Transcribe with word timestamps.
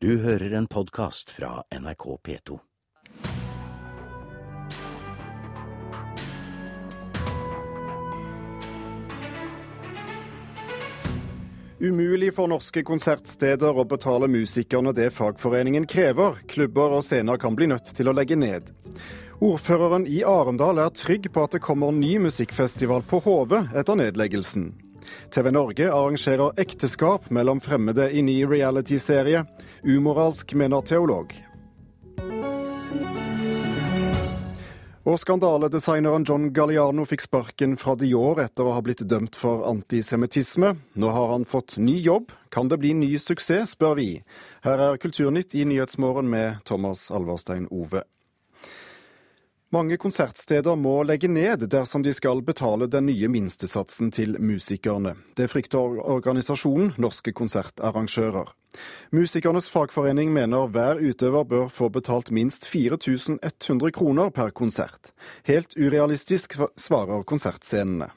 Du 0.00 0.12
hører 0.22 0.52
en 0.54 0.66
podkast 0.66 1.30
fra 1.30 1.64
NRK 1.74 2.04
P2. 2.26 2.58
Umulig 11.80 12.30
for 12.36 12.46
norske 12.46 12.84
konsertsteder 12.86 13.74
å 13.74 13.82
betale 13.90 14.30
musikerne 14.30 14.94
det 14.94 15.10
fagforeningen 15.18 15.90
krever. 15.90 16.38
Klubber 16.46 16.94
og 17.00 17.02
scener 17.02 17.42
kan 17.42 17.58
bli 17.58 17.66
nødt 17.74 17.90
til 17.98 18.06
å 18.06 18.14
legge 18.14 18.38
ned. 18.38 18.70
Ordføreren 19.42 20.06
i 20.06 20.22
Arendal 20.22 20.78
er 20.78 20.94
trygg 20.94 21.26
på 21.34 21.42
at 21.42 21.58
det 21.58 21.66
kommer 21.66 21.90
ny 21.90 22.20
musikkfestival 22.22 23.02
på 23.02 23.18
Hove 23.26 23.64
etter 23.74 23.98
nedleggelsen. 23.98 24.76
TV 25.34 25.50
Norge 25.50 25.90
arrangerer 25.90 26.54
ekteskap 26.60 27.32
mellom 27.34 27.58
fremmede 27.60 28.12
i 28.14 28.22
ny 28.22 28.44
realityserie. 28.46 29.42
Umoralsk, 29.82 30.54
mener 30.54 30.82
teolog. 30.82 31.34
Og 35.08 35.16
skandaledesigneren 35.22 36.26
John 36.28 36.50
Galliano 36.52 37.06
fikk 37.08 37.22
sparken 37.24 37.78
fra 37.80 37.94
Dior 37.96 38.42
etter 38.42 38.66
å 38.68 38.74
ha 38.76 38.82
blitt 38.84 39.00
dømt 39.08 39.38
for 39.40 39.62
antisemittisme. 39.70 40.74
Nå 41.00 41.12
har 41.14 41.32
han 41.32 41.46
fått 41.48 41.78
ny 41.80 41.94
jobb. 42.04 42.34
Kan 42.52 42.68
det 42.68 42.76
bli 42.82 42.90
ny 42.92 43.08
suksess, 43.16 43.72
spør 43.72 43.96
vi. 43.96 44.10
Her 44.66 44.84
er 44.90 45.00
Kulturnytt 45.00 45.56
i 45.56 45.64
Nyhetsmorgen 45.64 46.28
med 46.28 46.60
Thomas 46.68 47.06
Alverstein 47.08 47.70
Ove. 47.72 48.04
Mange 49.72 49.96
konsertsteder 50.00 50.76
må 50.80 50.98
legge 51.08 51.28
ned 51.28 51.64
dersom 51.72 52.04
de 52.04 52.12
skal 52.16 52.44
betale 52.44 52.88
den 52.92 53.08
nye 53.08 53.32
minstesatsen 53.32 54.12
til 54.12 54.36
musikerne. 54.40 55.16
Det 55.36 55.48
frykter 55.48 56.00
organisasjonen 56.04 56.94
Norske 57.00 57.32
konsertarrangører. 57.36 58.57
Musikernes 59.14 59.68
fagforening 59.72 60.32
mener 60.32 60.68
hver 60.68 61.00
utøver 61.00 61.44
bør 61.48 61.68
få 61.72 61.88
betalt 61.88 62.30
minst 62.30 62.68
4100 62.68 63.92
kroner 63.96 64.30
per 64.30 64.50
konsert. 64.50 65.12
Helt 65.48 65.76
urealistisk, 65.78 66.58
svarer 66.76 67.24
konsertscenene. 67.24 68.12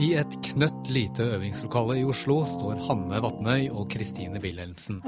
I 0.00 0.14
et 0.16 0.36
knøtt 0.46 0.88
lite 0.88 1.26
øvingslokale 1.36 1.98
i 2.00 2.04
Oslo 2.08 2.38
står 2.48 2.78
Hanne 2.86 3.20
Vatnøy 3.20 3.68
og 3.68 3.90
Kristine 3.92 4.40
Wilhelmsen. 4.40 5.02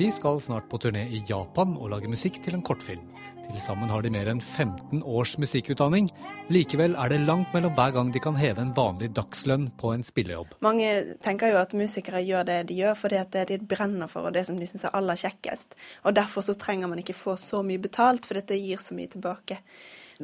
De 0.00 0.06
skal 0.08 0.38
snart 0.40 0.64
på 0.70 0.78
turné 0.80 1.02
i 1.12 1.18
Japan 1.28 1.74
og 1.76 1.90
lage 1.92 2.08
musikk 2.08 2.38
til 2.40 2.54
en 2.56 2.62
kortfilm. 2.64 3.02
Til 3.44 3.58
sammen 3.60 3.90
har 3.92 4.00
de 4.00 4.08
mer 4.14 4.30
enn 4.32 4.38
15 4.40 5.02
års 5.04 5.34
musikkutdanning. 5.42 6.06
Likevel 6.48 6.94
er 6.96 7.12
det 7.12 7.18
langt 7.26 7.52
mellom 7.52 7.74
hver 7.76 7.92
gang 7.92 8.08
de 8.14 8.22
kan 8.24 8.38
heve 8.40 8.64
en 8.64 8.72
vanlig 8.72 9.10
dagslønn 9.18 9.66
på 9.76 9.92
en 9.92 10.06
spillejobb. 10.06 10.54
Mange 10.64 11.18
tenker 11.20 11.52
jo 11.52 11.60
at 11.60 11.76
musikere 11.76 12.24
gjør 12.24 12.48
det 12.48 12.58
de 12.70 12.78
gjør 12.80 12.96
fordi 12.96 13.20
det 13.34 13.42
er 13.42 13.52
det 13.52 13.60
de 13.60 13.70
brenner 13.74 14.08
for 14.08 14.30
og 14.30 14.38
det 14.38 14.46
som 14.48 14.56
de 14.56 14.70
syns 14.70 14.88
er 14.88 14.96
aller 14.96 15.20
kjekkest. 15.20 15.76
Og 16.08 16.16
derfor 16.16 16.48
så 16.48 16.56
trenger 16.56 16.88
man 16.88 17.04
ikke 17.04 17.18
få 17.20 17.36
så 17.36 17.60
mye 17.60 17.84
betalt, 17.84 18.24
for 18.24 18.40
dette 18.40 18.56
gir 18.56 18.80
så 18.80 18.96
mye 18.96 19.12
tilbake. 19.12 19.60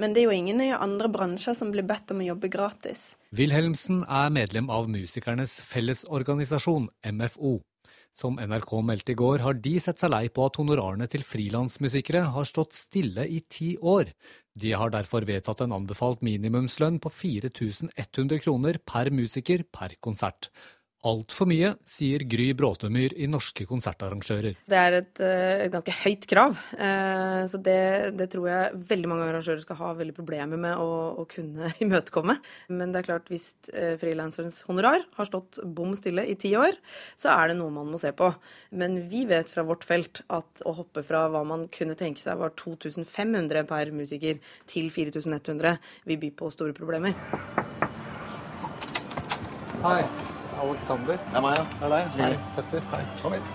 Men 0.00 0.16
det 0.16 0.24
er 0.24 0.30
jo 0.30 0.40
ingen 0.40 0.64
i 0.64 0.72
andre 0.72 1.12
bransjer 1.12 1.52
som 1.56 1.68
blir 1.76 1.84
bedt 1.84 2.16
om 2.16 2.24
å 2.24 2.30
jobbe 2.32 2.48
gratis. 2.48 3.10
Wilhelmsen 3.36 4.06
er 4.08 4.32
medlem 4.32 4.72
av 4.72 4.88
Musikernes 4.88 5.60
Fellesorganisasjon, 5.68 6.88
MFO. 7.12 7.58
Som 8.16 8.38
NRK 8.40 8.70
meldte 8.80 9.12
i 9.12 9.18
går, 9.18 9.42
har 9.44 9.58
de 9.60 9.74
sett 9.82 10.00
seg 10.00 10.08
lei 10.08 10.22
på 10.32 10.46
at 10.48 10.56
honorarene 10.56 11.04
til 11.12 11.24
frilansmusikere 11.26 12.22
har 12.32 12.48
stått 12.48 12.72
stille 12.72 13.26
i 13.28 13.42
ti 13.44 13.74
år. 13.76 14.08
De 14.56 14.72
har 14.72 14.94
derfor 14.94 15.26
vedtatt 15.28 15.60
en 15.66 15.74
anbefalt 15.76 16.24
minimumslønn 16.24 16.96
på 17.04 17.12
4100 17.12 18.40
kroner 18.40 18.80
per 18.88 19.12
musiker 19.12 19.66
per 19.68 19.98
konsert 20.00 20.48
altfor 21.06 21.48
mye, 21.48 21.72
sier 21.86 22.24
Gry 22.28 22.50
Bråtemyr 22.56 23.14
i 23.16 23.28
Norske 23.30 23.66
konsertarrangører. 23.68 24.56
Det 24.66 24.78
er 24.78 24.98
et, 24.98 25.20
eh, 25.22 25.64
et 25.66 25.72
ganske 25.72 25.94
høyt 26.02 26.26
krav, 26.30 26.58
eh, 26.74 27.42
så 27.50 27.60
det, 27.62 28.16
det, 28.18 28.28
tror 28.32 28.48
jeg 28.50 28.80
veldig 28.90 29.10
mange 29.10 29.26
arrangører 29.28 29.62
skal 29.62 29.78
ha 29.80 29.92
veldig 29.98 30.16
problemer 30.16 30.60
med 30.60 30.82
å, 30.82 30.90
å 31.22 31.26
kunne 31.30 31.72
imøtekomme. 31.84 32.38
Men 32.68 32.94
det 32.94 33.02
er 33.02 33.08
klart, 33.10 33.30
hvis 33.32 33.52
eh, 33.72 33.94
frilanserens 34.00 34.62
honorar 34.68 35.06
har 35.18 35.30
stått 35.30 35.60
bom 35.62 35.94
stille 35.98 36.26
i 36.26 36.36
ti 36.38 36.54
år, 36.58 36.78
så 37.18 37.32
er 37.36 37.52
det 37.52 37.58
noe 37.60 37.74
man 37.74 37.90
må 37.92 38.00
se 38.02 38.12
på. 38.16 38.32
Men 38.76 39.00
vi 39.10 39.24
vet 39.30 39.52
fra 39.52 39.66
vårt 39.66 39.86
felt 39.86 40.22
at 40.32 40.64
å 40.66 40.74
hoppe 40.80 41.04
fra 41.06 41.26
hva 41.32 41.44
man 41.46 41.66
kunne 41.72 41.98
tenke 41.98 42.22
seg 42.22 42.40
var 42.40 42.54
2500 42.58 43.66
per 43.70 43.92
musiker, 43.94 44.40
til 44.66 44.88
4100 44.92 45.76
vil 46.06 46.20
by 46.20 46.32
på 46.36 46.50
store 46.52 46.74
problemer. 46.76 47.14
Hei. 49.84 50.34
Alexander. 50.62 51.18
Det 51.20 51.36
er 51.36 51.44
meg, 51.44 51.58
ja. 51.58 51.64
Det 51.72 51.86
er 51.86 51.92
deg. 51.92 52.20
Hei, 52.20 52.32
Petter. 52.56 52.86
Hei. 52.92 53.02
Kom 53.22 53.36
inn. 53.36 53.46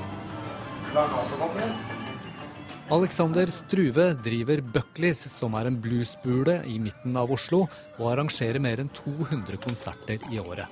Alexander 2.92 3.48
Struve 3.48 4.10
driver 4.20 4.62
Buckleys, 4.74 5.22
som 5.32 5.56
er 5.56 5.70
en 5.70 5.78
bluesbule 5.80 6.58
i 6.68 6.76
midten 6.84 7.16
av 7.18 7.32
Oslo, 7.32 7.64
og 7.98 8.06
arrangerer 8.12 8.60
mer 8.60 8.82
enn 8.84 8.92
200 8.92 9.60
konserter 9.64 10.20
i 10.28 10.42
året. 10.44 10.68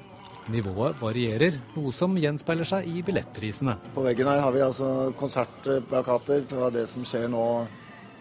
Nivået 0.49 0.97
varierer, 0.99 1.55
noe 1.77 1.93
som 1.95 2.17
gjenspeiler 2.17 2.67
seg 2.67 2.89
i 2.89 3.03
billettprisene. 3.05 3.77
På 3.95 4.03
veggen 4.03 4.27
her 4.27 4.41
har 4.43 4.51
vi 4.55 4.65
altså 4.65 5.13
konsertplakater 5.19 6.43
fra 6.49 6.71
det 6.73 6.87
som 6.89 7.05
skjer 7.07 7.29
nå 7.31 7.45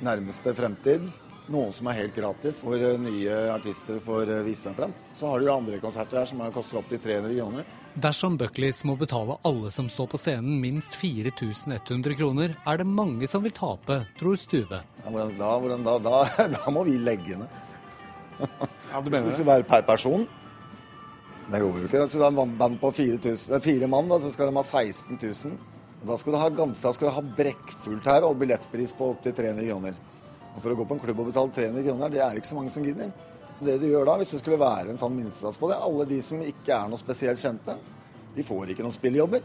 nærmeste 0.04 0.54
fremtid. 0.54 1.08
Noen 1.48 1.72
som 1.72 1.88
er 1.88 2.02
helt 2.02 2.14
gratis, 2.14 2.60
hvor 2.62 2.78
nye 3.00 3.36
artister 3.54 3.98
får 4.04 4.30
vise 4.46 4.68
seg 4.68 4.76
frem. 4.78 4.92
Så 5.16 5.32
har 5.32 5.40
du 5.40 5.48
andre 5.50 5.80
konserter 5.82 6.20
her 6.20 6.28
som 6.28 6.44
koster 6.54 6.82
opptil 6.82 7.00
300 7.00 7.34
kroner. 7.40 7.77
Dersom 7.96 8.36
Buckleys 8.38 8.82
må 8.86 8.94
betale 9.00 9.38
alle 9.48 9.70
som 9.74 9.88
står 9.90 10.10
på 10.12 10.20
scenen 10.20 10.58
minst 10.62 10.94
4100 10.98 12.14
kroner, 12.18 12.52
er 12.68 12.80
det 12.80 12.86
mange 12.86 13.26
som 13.30 13.42
vil 13.42 13.54
tape, 13.56 14.02
tror 14.20 14.36
Stuve. 14.38 14.82
Ja, 15.00 15.08
hvordan 15.08 15.32
da, 15.38 15.54
hvordan 15.62 15.86
da, 15.86 15.96
da, 16.02 16.20
da 16.58 16.74
må 16.74 16.84
vi 16.86 16.98
legge 17.00 17.40
ned. 17.40 17.56
Ja, 18.38 19.00
du 19.00 19.08
mener 19.10 19.26
det? 19.26 19.34
Skal 19.34 19.48
være 19.48 19.66
per 19.66 19.82
person? 19.88 20.28
Det 21.48 21.62
går 21.64 21.80
jo 21.80 21.88
ikke. 21.88 22.02
Hvis 22.04 22.14
du 22.14 22.22
har 22.22 22.30
en 22.30 22.54
band 22.60 22.76
på 22.80 22.90
4000, 22.92 23.60
fire 23.64 23.88
mann, 23.88 24.10
da, 24.10 24.20
så 24.20 24.30
skal 24.34 24.50
de 24.50 24.60
ha 24.60 24.64
16 24.66 25.16
000. 25.16 25.56
Da 26.06 26.18
skal 26.20 26.34
du 26.34 26.38
ha, 26.38 26.48
ganske, 26.52 26.82
da 26.84 26.92
skal 26.94 27.08
du 27.08 27.16
ha 27.16 27.24
brekkfullt 27.40 28.06
her 28.12 28.26
og 28.28 28.36
billettpris 28.38 28.92
på 28.94 29.10
opptil 29.14 29.34
300 29.34 29.66
kroner. 29.72 29.96
Og 30.54 30.60
For 30.60 30.74
å 30.74 30.76
gå 30.78 30.86
på 30.86 30.98
en 30.98 31.02
klubb 31.02 31.24
og 31.24 31.32
betale 31.32 31.54
300 31.56 31.88
kroner, 31.88 32.12
det 32.12 32.22
er 32.22 32.38
ikke 32.38 32.50
så 32.50 32.58
mange 32.58 32.74
som 32.74 32.86
gidder. 32.86 33.10
Det 33.58 33.78
du 33.82 33.88
gjør 33.90 34.06
da, 34.06 34.16
hvis 34.20 34.34
det 34.36 34.42
skulle 34.42 34.60
være 34.60 34.92
en 34.92 35.00
sånn 35.00 35.16
minstesats 35.16 35.58
på 35.58 35.70
det, 35.70 35.78
alle 35.82 36.06
de 36.08 36.18
som 36.22 36.42
ikke 36.44 36.74
er 36.76 36.90
noe 36.90 37.00
spesielt 37.00 37.42
kjente, 37.42 37.74
de 38.36 38.44
får 38.46 38.74
ikke 38.74 38.84
noen 38.86 38.94
spilljobber. 38.94 39.42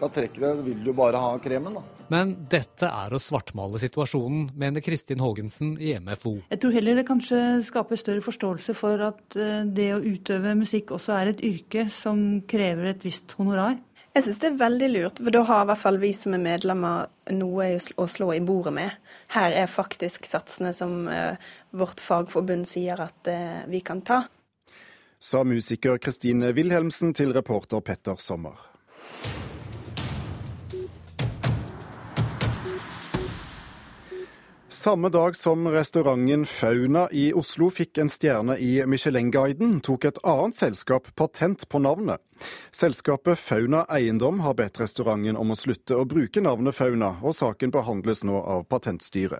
Da 0.00 0.08
trekker 0.10 0.42
det, 0.42 0.52
vil 0.66 0.80
du 0.82 0.90
bare 0.96 1.20
ha 1.20 1.34
kremen, 1.42 1.76
da. 1.78 1.82
Men 2.12 2.32
dette 2.50 2.88
er 2.88 3.14
å 3.14 3.20
svartmale 3.22 3.78
situasjonen, 3.80 4.48
mener 4.58 4.82
Kristin 4.84 5.22
Haagensen 5.22 5.76
i 5.80 5.94
MFO. 6.02 6.34
Jeg 6.50 6.60
tror 6.64 6.74
heller 6.74 6.98
det 6.98 7.06
kanskje 7.08 7.38
skaper 7.64 8.00
større 8.00 8.24
forståelse 8.24 8.74
for 8.76 9.04
at 9.06 9.38
eh, 9.38 9.62
det 9.64 9.88
å 9.94 10.02
utøve 10.02 10.56
musikk 10.58 10.92
også 10.96 11.14
er 11.16 11.32
et 11.32 11.44
yrke 11.46 11.86
som 11.92 12.42
krever 12.48 12.90
et 12.90 13.06
visst 13.06 13.36
honorar. 13.38 13.78
Jeg 14.12 14.26
syns 14.26 14.40
det 14.42 14.48
er 14.50 14.56
veldig 14.60 14.88
lurt, 14.92 15.20
for 15.24 15.32
da 15.32 15.40
har 15.48 15.62
i 15.62 15.68
hvert 15.70 15.80
fall 15.80 15.98
vi 16.02 16.10
som 16.12 16.34
er 16.36 16.42
medlemmer 16.44 17.06
noe 17.32 17.68
å 17.96 18.04
slå 18.10 18.28
i 18.36 18.42
bordet 18.44 18.74
med. 18.76 18.98
Her 19.32 19.56
er 19.56 19.70
faktisk 19.72 20.28
satsene 20.28 20.74
som 20.76 21.06
uh, 21.08 21.40
vårt 21.72 22.02
fagforbund 22.04 22.68
sier 22.68 23.00
at 23.00 23.32
uh, 23.32 23.62
vi 23.72 23.80
kan 23.80 24.04
ta. 24.04 24.26
Sa 25.22 25.40
musiker 25.48 25.96
Kristine 26.02 26.52
Wilhelmsen 26.52 27.14
til 27.16 27.32
reporter 27.32 27.80
Petter 27.80 28.20
Sommer. 28.20 28.71
Samme 34.82 35.08
dag 35.08 35.36
som 35.36 35.68
restauranten 35.68 36.46
Fauna 36.46 37.04
i 37.12 37.28
Oslo 37.32 37.68
fikk 37.70 38.00
en 38.02 38.08
stjerne 38.10 38.56
i 38.58 38.80
Michelin-guiden, 38.82 39.76
tok 39.78 40.08
et 40.08 40.18
annet 40.26 40.58
selskap 40.58 41.06
patent 41.14 41.62
på 41.70 41.78
navnet. 41.78 42.18
Selskapet 42.74 43.38
Fauna 43.38 43.84
Eiendom 43.86 44.42
har 44.42 44.56
bedt 44.58 44.82
restauranten 44.82 45.38
om 45.38 45.54
å 45.54 45.58
slutte 45.60 45.94
å 45.94 46.02
bruke 46.02 46.42
navnet 46.42 46.74
Fauna, 46.74 47.12
og 47.22 47.38
saken 47.38 47.70
behandles 47.70 48.24
nå 48.26 48.42
av 48.42 48.66
Patentstyret. 48.74 49.38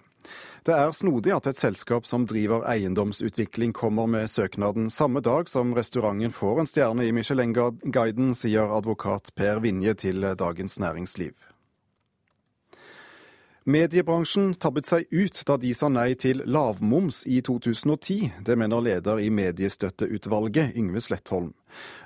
Det 0.63 0.79
er 0.79 0.95
snodig 0.95 1.35
at 1.35 1.51
et 1.51 1.59
selskap 1.59 2.07
som 2.07 2.23
driver 2.31 2.63
eiendomsutvikling 2.71 3.75
kommer 3.75 4.07
med 4.07 4.31
søknaden 4.31 4.93
samme 4.95 5.27
dag 5.27 5.51
som 5.51 5.75
restauranten 5.75 6.31
får 6.31 6.63
en 6.63 6.71
stjerne 6.71 7.09
i 7.09 7.17
Michelin-guiden, 7.19 8.31
sier 8.39 8.79
advokat 8.79 9.35
Per 9.35 9.59
Vinje 9.67 9.99
til 10.07 10.23
Dagens 10.39 10.79
Næringsliv. 10.79 11.35
Mediebransjen 13.63 14.57
tabbet 14.59 14.89
seg 14.91 15.05
ut 15.15 15.37
da 15.47 15.55
de 15.63 15.71
sa 15.71 15.87
nei 15.87 16.17
til 16.19 16.41
lavmoms 16.51 17.21
i 17.31 17.39
2010. 17.47 18.43
Det 18.43 18.57
mener 18.59 18.83
leder 18.83 19.21
i 19.23 19.29
Mediestøtteutvalget, 19.31 20.75
Yngve 20.75 20.99
Slettholm. 21.05 21.53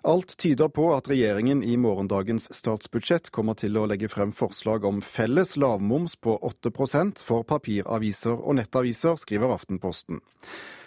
Alt 0.05 0.37
tyder 0.37 0.69
på 0.69 0.91
at 0.93 1.09
regjeringen 1.09 1.63
i 1.65 1.79
morgendagens 1.81 2.51
statsbudsjett 2.53 3.33
kommer 3.33 3.57
til 3.57 3.81
å 3.81 3.87
legge 3.89 4.13
frem 4.13 4.37
forslag 4.37 4.85
om 4.85 5.01
felles 5.01 5.57
lavmoms 5.57 6.19
på 6.21 6.37
8% 6.45 7.25
for 7.25 7.49
papiraviser 7.49 8.37
og 8.37 8.61
nettaviser, 8.61 9.17
skriver 9.17 9.57
Aftenposten. 9.57 10.21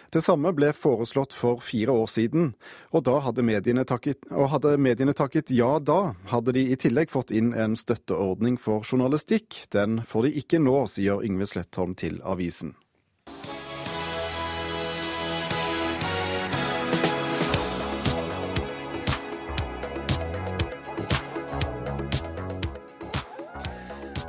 Det 0.10 0.24
samme 0.26 0.50
ble 0.58 0.72
foreslått 0.74 1.36
for 1.38 1.62
fire 1.62 1.94
år 1.94 2.08
siden, 2.10 2.54
og, 2.90 3.04
da 3.06 3.20
hadde 3.22 3.46
takket, 3.86 4.26
og 4.34 4.50
hadde 4.56 4.74
mediene 4.82 5.14
takket 5.14 5.54
ja 5.54 5.78
da, 5.80 6.16
hadde 6.32 6.56
de 6.58 6.66
i 6.74 6.78
tillegg 6.82 7.14
fått 7.14 7.30
inn 7.30 7.54
en 7.54 7.78
støtteordning 7.78 8.58
for 8.58 8.82
journalistikk. 8.82 9.68
Den 9.70 10.02
får 10.02 10.26
de 10.26 10.36
ikke 10.42 10.60
nå, 10.60 10.88
sier 10.90 11.22
Yngve 11.22 11.46
Slettholm 11.46 11.94
til 11.94 12.22
avisen. 12.26 12.74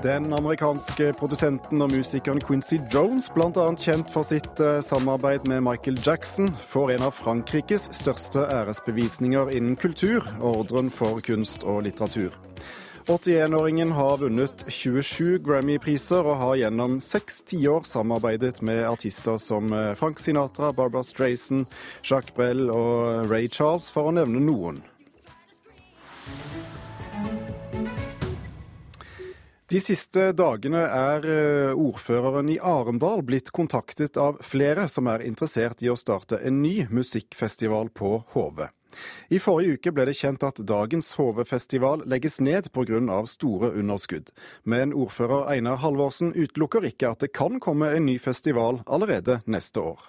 Den 0.01 0.33
amerikanske 0.33 1.11
produsenten 1.13 1.83
og 1.85 1.91
musikeren 1.93 2.41
Quincy 2.41 2.79
Jones, 2.95 3.27
bl.a. 3.35 3.67
kjent 3.77 4.09
for 4.09 4.25
sitt 4.25 4.61
eh, 4.65 4.79
samarbeid 4.81 5.45
med 5.45 5.61
Michael 5.67 5.99
Jackson, 6.01 6.55
får 6.71 6.95
en 6.95 7.05
av 7.05 7.13
Frankrikes 7.19 7.85
største 7.99 8.47
æresbevisninger 8.49 9.53
innen 9.53 9.77
kultur, 9.77 10.25
ordren 10.41 10.89
for 10.89 11.21
kunst 11.27 11.67
og 11.69 11.83
litteratur. 11.85 12.33
81-åringen 13.11 13.93
har 13.93 14.23
vunnet 14.23 14.65
27 14.73 15.43
Grammy-priser 15.45 16.25
og 16.25 16.41
har 16.47 16.57
gjennom 16.63 16.97
seks 17.05 17.43
tiår 17.53 17.85
samarbeidet 17.85 18.63
med 18.65 18.87
artister 18.89 19.37
som 19.37 19.75
eh, 19.77 19.93
Frank 20.01 20.23
Sinatra, 20.23 20.73
Barbara 20.73 21.05
Strayson, 21.05 21.67
Jacques 22.01 22.33
Brel 22.39 22.71
og 22.73 23.29
Ray 23.29 23.53
Charles, 23.53 23.93
for 23.93 24.09
å 24.09 24.17
nevne 24.17 24.41
noen. 24.49 24.81
De 29.71 29.79
siste 29.79 30.33
dagene 30.35 30.81
er 30.83 31.27
eh, 31.31 31.77
ordføreren 31.79 32.49
i 32.51 32.57
Arendal 32.59 33.21
blitt 33.23 33.53
kontaktet 33.55 34.19
av 34.19 34.41
flere 34.43 34.89
som 34.91 35.07
er 35.07 35.23
interessert 35.23 35.85
i 35.87 35.93
å 35.93 35.95
starte 35.95 36.41
en 36.43 36.59
ny 36.59 36.89
musikkfestival 36.91 37.93
på 37.95 38.17
Hove. 38.35 38.73
I 39.31 39.39
forrige 39.39 39.79
uke 39.79 39.93
ble 39.95 40.09
det 40.09 40.17
kjent 40.19 40.43
at 40.43 40.59
dagens 40.67 41.13
Hovefestival 41.15 42.03
legges 42.11 42.41
ned 42.43 42.73
pga. 42.75 42.99
store 43.31 43.71
underskudd. 43.71 44.35
Men 44.65 44.91
ordfører 44.91 45.47
Einar 45.55 45.79
Halvorsen 45.85 46.35
utelukker 46.35 46.91
ikke 46.91 47.15
at 47.15 47.21
det 47.23 47.31
kan 47.33 47.61
komme 47.61 47.95
en 47.95 48.11
ny 48.11 48.19
festival 48.19 48.83
allerede 48.87 49.39
neste 49.47 49.79
år. 49.79 50.03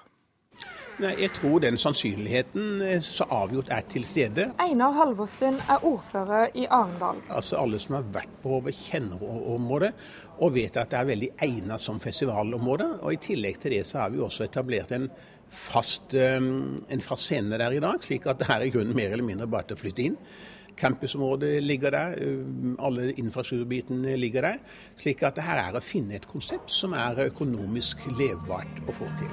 Nei, 0.99 1.13
Jeg 1.21 1.31
tror 1.38 1.61
den 1.63 1.77
sannsynligheten 1.79 2.81
eh, 2.85 2.99
så 3.01 3.25
avgjort 3.31 3.71
er 3.73 3.85
til 3.89 4.05
stede. 4.05 4.49
Einar 4.61 4.93
Halvorsen 4.97 5.57
er 5.71 5.85
ordfører 5.88 6.51
i 6.57 6.67
Arendal. 6.69 7.21
Altså 7.29 7.57
Alle 7.61 7.79
som 7.81 7.97
har 7.97 8.07
vært 8.13 8.35
på 8.43 8.51
Hove, 8.57 8.73
kjenner 8.75 9.21
området 9.55 9.91
og 10.41 10.55
vet 10.55 10.77
at 10.77 10.91
det 10.91 10.99
er 10.99 11.09
veldig 11.11 11.31
egnet 11.47 11.81
som 11.81 11.99
festivalområde. 12.01 12.88
Og 13.01 13.15
I 13.15 13.21
tillegg 13.21 13.59
til 13.61 13.77
det 13.77 13.85
så 13.89 14.03
har 14.03 14.13
vi 14.13 14.21
også 14.21 14.45
etablert 14.47 14.91
en 14.97 15.09
fast, 15.51 16.13
eh, 16.13 16.38
en 16.38 17.05
fast 17.05 17.29
scene 17.29 17.57
der 17.57 17.77
i 17.77 17.83
dag, 17.83 18.03
slik 18.03 18.27
at 18.27 18.41
det 18.41 18.49
er 18.49 18.65
i 18.67 18.73
grunnen 18.73 18.95
mer 18.97 19.11
eller 19.11 19.27
mindre 19.27 19.49
bare 19.51 19.71
til 19.71 19.79
å 19.79 19.83
flytte 19.85 20.09
inn. 20.09 20.17
Campusområdet 20.77 21.63
ligger 21.63 21.89
der, 21.91 22.15
eh, 22.18 22.75
alle 22.79 23.12
infrastrukturbitene 23.12 24.18
ligger 24.18 24.41
der. 24.41 24.57
Slik 24.97 25.23
at 25.23 25.35
det 25.35 25.44
her 25.44 25.57
er 25.68 25.77
å 25.77 25.83
finne 25.83 26.15
et 26.15 26.27
konsept 26.27 26.71
som 26.71 26.94
er 26.94 27.25
økonomisk 27.27 27.97
levbart 28.18 28.81
å 28.88 28.91
få 28.91 29.09
til. 29.19 29.31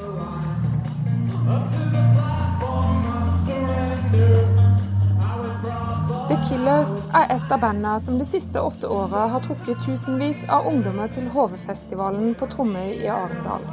The 6.28 6.36
Killers 6.48 6.90
er 7.16 7.30
et 7.32 7.52
av 7.52 7.60
bandene 7.62 7.94
som 8.04 8.18
de 8.20 8.24
siste 8.28 8.60
åtte 8.60 8.88
åra 8.92 9.24
har 9.32 9.40
trukket 9.46 9.80
tusenvis 9.86 10.42
av 10.52 10.68
ungdommer 10.68 11.08
til 11.08 11.24
HV-festivalen 11.32 12.34
på 12.36 12.50
Tromøy 12.52 12.98
i 13.00 13.08
Arendal. 13.08 13.64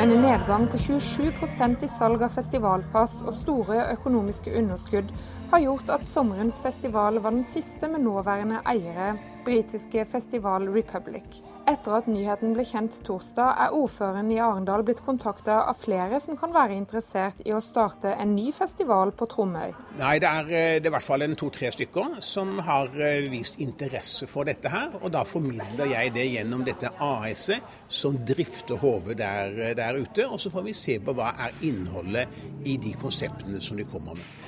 Men 0.00 0.12
en 0.12 0.22
nedgang 0.22 0.62
på 0.66 0.76
27% 0.76 1.82
i 1.84 1.88
salg 1.92 2.22
av 2.24 2.32
festivalpass 2.32 3.18
og 3.20 3.34
store 3.36 3.82
økonomiske 3.92 4.54
underskudd 4.56 5.10
har 5.50 5.60
gjort 5.60 5.92
at 5.92 6.08
sommerens 6.08 6.56
festival 6.64 7.18
var 7.20 7.36
den 7.36 7.44
siste 7.44 7.90
med 7.92 8.06
nåværende 8.06 8.62
eiere, 8.72 9.10
britiske 9.44 10.06
Festival 10.08 10.70
Republic. 10.72 11.42
Etter 11.68 11.92
at 11.98 12.06
nyheten 12.08 12.54
ble 12.56 12.64
kjent 12.64 12.96
torsdag, 13.04 13.58
er 13.64 13.74
ordføreren 13.76 14.30
i 14.32 14.38
Arendal 14.40 14.82
blitt 14.86 15.02
kontakta 15.04 15.60
av 15.68 15.76
flere 15.78 16.20
som 16.22 16.38
kan 16.38 16.54
være 16.54 16.76
interessert 16.78 17.42
i 17.44 17.52
å 17.52 17.60
starte 17.62 18.14
en 18.14 18.32
ny 18.34 18.48
festival 18.54 19.12
på 19.16 19.28
Tromøy. 19.30 19.74
Nei, 20.00 20.14
det 20.22 20.30
er, 20.30 20.48
eh, 20.48 20.78
det 20.80 20.88
er 20.88 20.90
i 20.90 20.94
hvert 20.96 21.06
fall 21.06 21.22
en 21.26 21.36
to-tre 21.36 21.70
stykker 21.74 22.18
som 22.24 22.58
har 22.64 22.88
eh, 22.96 23.28
vist 23.30 23.60
interesse 23.60 24.26
for 24.30 24.48
dette 24.48 24.72
her. 24.72 24.96
Og 25.02 25.12
da 25.12 25.22
formidler 25.24 25.92
jeg 25.92 26.14
det 26.16 26.26
gjennom 26.32 26.64
dette 26.64 26.90
AS-et 26.96 27.78
som 27.88 28.16
drifter 28.16 28.80
HV 28.80 29.14
der, 29.14 29.58
eh, 29.60 29.74
der 29.76 30.00
ute. 30.00 30.26
Og 30.26 30.40
så 30.40 30.50
får 30.50 30.64
vi 30.64 30.76
se 30.76 30.98
på 30.98 31.14
hva 31.14 31.34
er 31.46 31.60
innholdet 31.62 32.28
i 32.64 32.78
de 32.80 32.94
konseptene 33.00 33.60
som 33.60 33.76
de 33.76 33.84
kommer 33.84 34.16
med. 34.16 34.39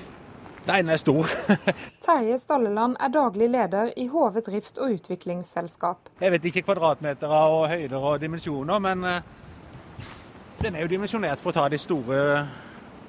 Den 0.66 0.88
er 0.88 0.96
stor. 0.96 1.26
Terje 2.06 2.38
Stalleland 2.38 2.96
er 3.00 3.10
daglig 3.10 3.48
leder 3.50 3.90
i 3.98 4.06
HV 4.06 4.42
drift 4.46 4.78
og 4.78 4.94
utviklingsselskap. 4.94 6.12
Jeg 6.22 6.34
vet 6.36 6.44
ikke 6.50 6.62
kvadratmeter 6.68 7.32
og 7.34 7.68
høyder 7.72 8.10
og 8.12 8.20
dimensjoner, 8.22 8.82
men 8.82 9.04
eh, 9.04 9.24
den 10.62 10.76
er 10.76 10.84
jo 10.84 10.92
dimensjonert 10.92 11.42
for 11.42 11.50
å 11.50 11.56
ta 11.56 11.64
de 11.72 11.80
store 11.82 12.20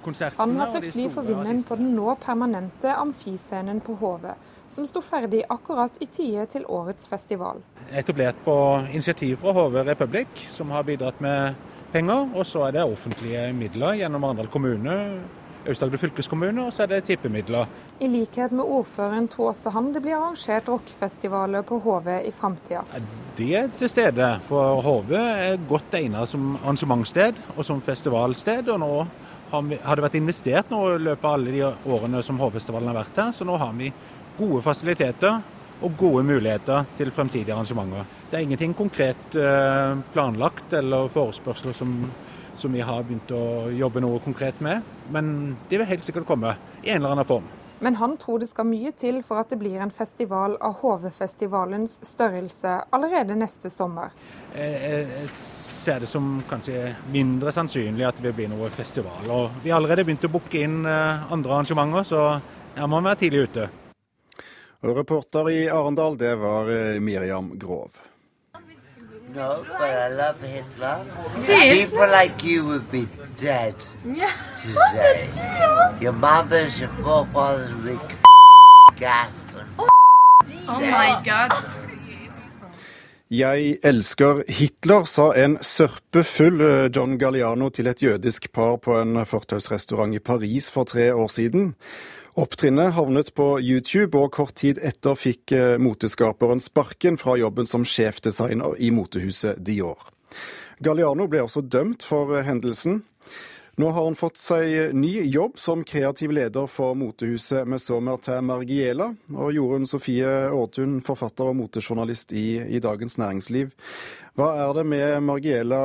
konsertene. 0.03 0.41
Han 0.41 0.57
har 0.59 0.71
søkt 0.71 0.97
ly 0.97 1.05
for 1.13 1.29
vinden 1.29 1.61
på 1.67 1.77
den 1.77 1.93
nå 1.93 2.15
permanente 2.23 2.95
amfiscenen 2.97 3.83
på 3.85 3.99
HV, 4.01 4.25
som 4.73 4.89
sto 4.89 5.03
ferdig 5.05 5.43
akkurat 5.53 6.01
i 6.01 6.09
tide 6.09 6.47
til 6.55 6.65
årets 6.65 7.05
festival. 7.11 7.61
Etablert 7.93 8.41
på 8.43 8.57
initiativ 8.89 9.37
fra 9.45 9.53
HV 9.53 9.83
Republic, 9.93 10.47
som 10.49 10.73
har 10.73 10.89
bidratt 10.89 11.21
med 11.21 11.69
penger. 11.93 12.27
Og 12.33 12.45
så 12.49 12.65
er 12.67 12.79
det 12.79 12.83
offentlige 12.89 13.45
midler 13.53 14.01
gjennom 14.01 14.25
Arendal 14.25 14.49
kommune 14.49 14.97
Aust-Agder 15.63 16.01
fylkeskommune, 16.01 16.65
og 16.65 16.73
så 16.75 16.83
er 16.83 16.91
det 16.91 17.03
tippemidler. 17.07 17.69
I 18.03 18.09
likhet 18.11 18.51
med 18.51 18.67
ordføreren 18.67 19.29
han 19.73 19.91
det 19.93 20.01
blir 20.03 20.17
arrangert 20.17 20.67
rockefestivaler 20.67 21.63
på 21.63 21.79
HV 21.79 22.09
i 22.27 22.31
framtida. 22.31 22.83
Det 23.37 23.49
er 23.55 23.69
til 23.79 23.89
stede, 23.89 24.29
for 24.47 24.81
HV 24.83 25.13
er 25.15 25.61
godt 25.69 25.93
egnet 25.93 26.29
som 26.29 26.57
arrangementssted 26.61 27.39
og 27.55 27.63
som 27.65 27.81
festivalsted. 27.81 28.69
og 28.69 28.79
nå 28.79 29.07
har 29.51 29.95
det 29.95 30.03
vært 30.03 30.15
investert 30.17 30.69
nå 30.71 30.95
i 30.95 30.99
løpet 30.99 31.25
av 31.25 31.33
alle 31.33 31.51
de 31.51 31.63
årene 31.63 32.23
som 32.23 32.39
Hovfestivalen 32.41 32.89
har 32.89 33.03
vært 33.03 33.17
her, 33.17 33.31
så 33.31 33.45
nå 33.45 33.57
har 33.57 33.73
vi 33.77 33.93
gode 34.37 34.61
fasiliteter 34.65 35.41
og 35.83 35.97
gode 35.97 36.23
muligheter 36.23 36.85
til 36.97 37.11
fremtidige 37.11 37.53
arrangementer. 37.53 38.05
Det 38.29 38.39
er 38.39 38.47
ingenting 38.47 38.73
konkret 38.73 39.35
eh, 39.35 39.97
planlagt 40.13 40.73
eller 40.73 41.11
forespørsler 41.13 41.75
som 41.77 41.99
som 42.57 42.73
vi 42.73 42.81
har 42.81 43.03
begynt 43.03 43.31
å 43.33 43.69
jobbe 43.73 44.01
noe 44.03 44.21
konkret 44.23 44.59
med. 44.63 44.83
Men 45.11 45.57
de 45.69 45.81
vil 45.81 45.89
helt 45.89 46.05
sikkert 46.05 46.27
komme 46.29 46.55
i 46.83 46.93
en 46.93 47.01
eller 47.01 47.17
annen 47.17 47.27
form. 47.27 47.51
Men 47.83 47.95
han 47.95 48.17
tror 48.17 48.39
det 48.39 48.47
skal 48.47 48.67
mye 48.69 48.93
til 48.95 49.17
for 49.27 49.41
at 49.41 49.49
det 49.51 49.57
blir 49.59 49.81
en 49.83 49.91
festival 49.91 50.53
av 50.63 50.77
HV-festivalens 50.79 51.97
størrelse 52.07 52.77
allerede 52.95 53.35
neste 53.35 53.67
sommer. 53.73 54.13
Jeg 54.55 55.27
ser 55.35 56.05
det 56.05 56.07
som 56.07 56.37
kanskje 56.47 56.93
mindre 57.11 57.51
sannsynlig 57.51 58.05
at 58.07 58.21
det 58.21 58.29
vil 58.29 58.37
bli 58.37 58.47
noe 58.53 58.69
festival. 58.71 59.27
Og 59.27 59.59
vi 59.65 59.73
har 59.73 59.81
allerede 59.81 60.05
begynt 60.07 60.29
å 60.29 60.31
booke 60.31 60.63
inn 60.63 60.85
eh, 60.87 61.27
andre 61.33 61.57
arrangementer, 61.57 62.07
så 62.07 62.23
her 62.77 62.87
må 62.87 63.01
vi 63.01 63.09
være 63.09 63.21
tidlig 63.25 63.43
ute. 63.49 63.67
Og 64.83 64.97
reporter 65.01 65.51
i 65.51 65.59
Arendal, 65.67 66.15
det 66.23 66.33
var 66.39 66.71
eh, 66.71 67.03
Miriam 67.03 67.51
Grov. 67.59 67.99
No, 69.35 69.65
but 69.79 69.89
I 69.89 70.09
love 70.09 70.39
Hitler. 70.41 71.05
See? 71.41 71.85
People 71.85 72.07
like 72.07 72.43
you 72.43 72.65
would 72.65 72.91
be 72.91 73.07
dead 73.37 73.75
today. 74.55 75.27
Your 76.01 76.11
mothers, 76.13 76.79
your 76.79 76.89
forefathers 77.01 77.73
would 77.73 77.85
be 77.85 77.99
gassed. 78.95 79.57
Oh 80.67 80.79
my 80.79 81.19
god. 81.25 81.51
Jeg 83.31 83.77
elsker 83.83 84.43
Hitler, 84.47 85.03
sa 85.09 85.31
en 85.33 85.57
sørpefull 85.65 86.61
eh, 86.61 86.89
John 86.95 87.17
Galliano 87.17 87.69
til 87.69 87.87
et 87.89 88.03
jødisk 88.03 88.51
par 88.53 88.75
på 88.77 88.99
en 89.01 89.25
fortausrestaurant 89.25 90.13
i 90.13 90.19
Paris 90.19 90.69
for 90.71 90.83
tre 90.83 91.13
år 91.15 91.27
siden. 91.27 91.75
Opptrinnet 92.33 92.93
havnet 92.93 93.27
på 93.37 93.59
YouTube, 93.61 94.17
og 94.17 94.31
kort 94.33 94.55
tid 94.57 94.79
etter 94.81 95.13
fikk 95.13 95.51
eh, 95.53 95.75
moteskaperen 95.77 96.63
sparken 96.65 97.19
fra 97.21 97.35
jobben 97.37 97.67
som 97.69 97.83
sjefdesigner 97.85 98.73
i 98.81 98.87
motehuset 98.89 99.59
Dior. 99.61 99.99
Galliano 100.81 101.27
ble 101.29 101.43
også 101.43 101.61
dømt 101.61 102.01
for 102.01 102.33
eh, 102.33 102.41
hendelsen. 102.47 103.03
Nå 103.77 103.91
har 103.93 104.07
han 104.07 104.17
fått 104.17 104.41
seg 104.41 104.95
ny 104.97 105.11
jobb 105.29 105.59
som 105.61 105.83
kreativ 105.85 106.33
leder 106.33 106.65
for 106.65 106.97
motehuset 106.97 107.69
Maison 107.69 108.01
Martin 108.05 108.49
Margiela. 108.49 109.11
Og 109.33 109.53
Jorunn 109.53 109.85
Sofie 109.89 110.31
Aartun, 110.47 111.03
forfatter 111.05 111.51
og 111.51 111.59
motejournalist 111.59 112.33
i, 112.33 112.47
i, 112.65 112.81
Dagens 112.81 113.19
Næringsliv. 113.21 113.69
Hva 114.33 114.49
er 114.63 114.73
det 114.79 114.87
Margiela, 115.21 115.83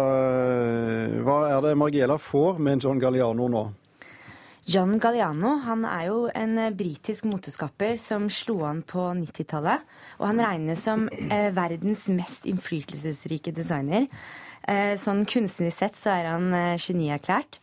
hva 1.29 1.39
er 1.51 1.61
det 1.69 1.77
Margiela 1.77 2.17
får 2.17 2.57
med 2.65 2.89
John 2.89 3.05
Galliano 3.05 3.51
nå? 3.53 3.67
John 4.69 4.99
Galliano 5.01 5.55
han 5.65 5.87
er 5.89 6.03
jo 6.11 6.17
en 6.37 6.59
eh, 6.61 6.75
britisk 6.77 7.25
moteskaper 7.25 7.95
som 7.97 8.27
slo 8.29 8.59
an 8.69 8.83
på 8.85 9.01
90-tallet. 9.17 9.85
Og 10.21 10.27
han 10.29 10.43
regnes 10.45 10.83
som 10.85 11.07
eh, 11.09 11.49
verdens 11.57 12.05
mest 12.13 12.45
innflytelsesrike 12.51 13.55
designer. 13.57 14.05
Eh, 14.69 14.93
sånn 15.01 15.25
kunstnerisk 15.25 15.81
sett 15.81 15.97
så 15.97 16.13
er 16.19 16.29
han 16.35 16.53
eh, 16.53 16.75
genierklært. 16.77 17.63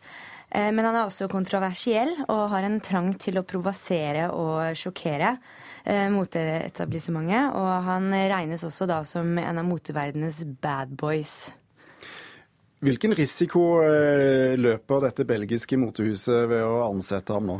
Eh, 0.50 0.72
men 0.74 0.82
han 0.82 0.98
er 0.98 1.04
også 1.04 1.28
kontroversiell 1.30 2.10
og 2.26 2.48
har 2.50 2.66
en 2.66 2.80
trang 2.82 3.12
til 3.22 3.38
å 3.38 3.44
provosere 3.46 4.26
og 4.34 4.74
sjokkere 4.74 5.36
eh, 5.84 6.08
moteetablissementet. 6.10 7.54
Og 7.54 7.70
han 7.86 8.10
regnes 8.34 8.66
også 8.66 8.90
da 8.90 9.04
som 9.06 9.30
en 9.38 9.62
av 9.62 9.70
moteverdenens 9.70 10.42
bad 10.58 10.98
boys. 10.98 11.52
Hvilken 12.86 13.16
risiko 13.18 13.80
eh, 13.82 14.52
løper 14.54 15.00
dette 15.08 15.24
belgiske 15.26 15.74
motehuset 15.74 16.44
ved 16.46 16.60
å 16.62 16.84
ansette 16.84 17.34
ham 17.34 17.48
nå? 17.48 17.56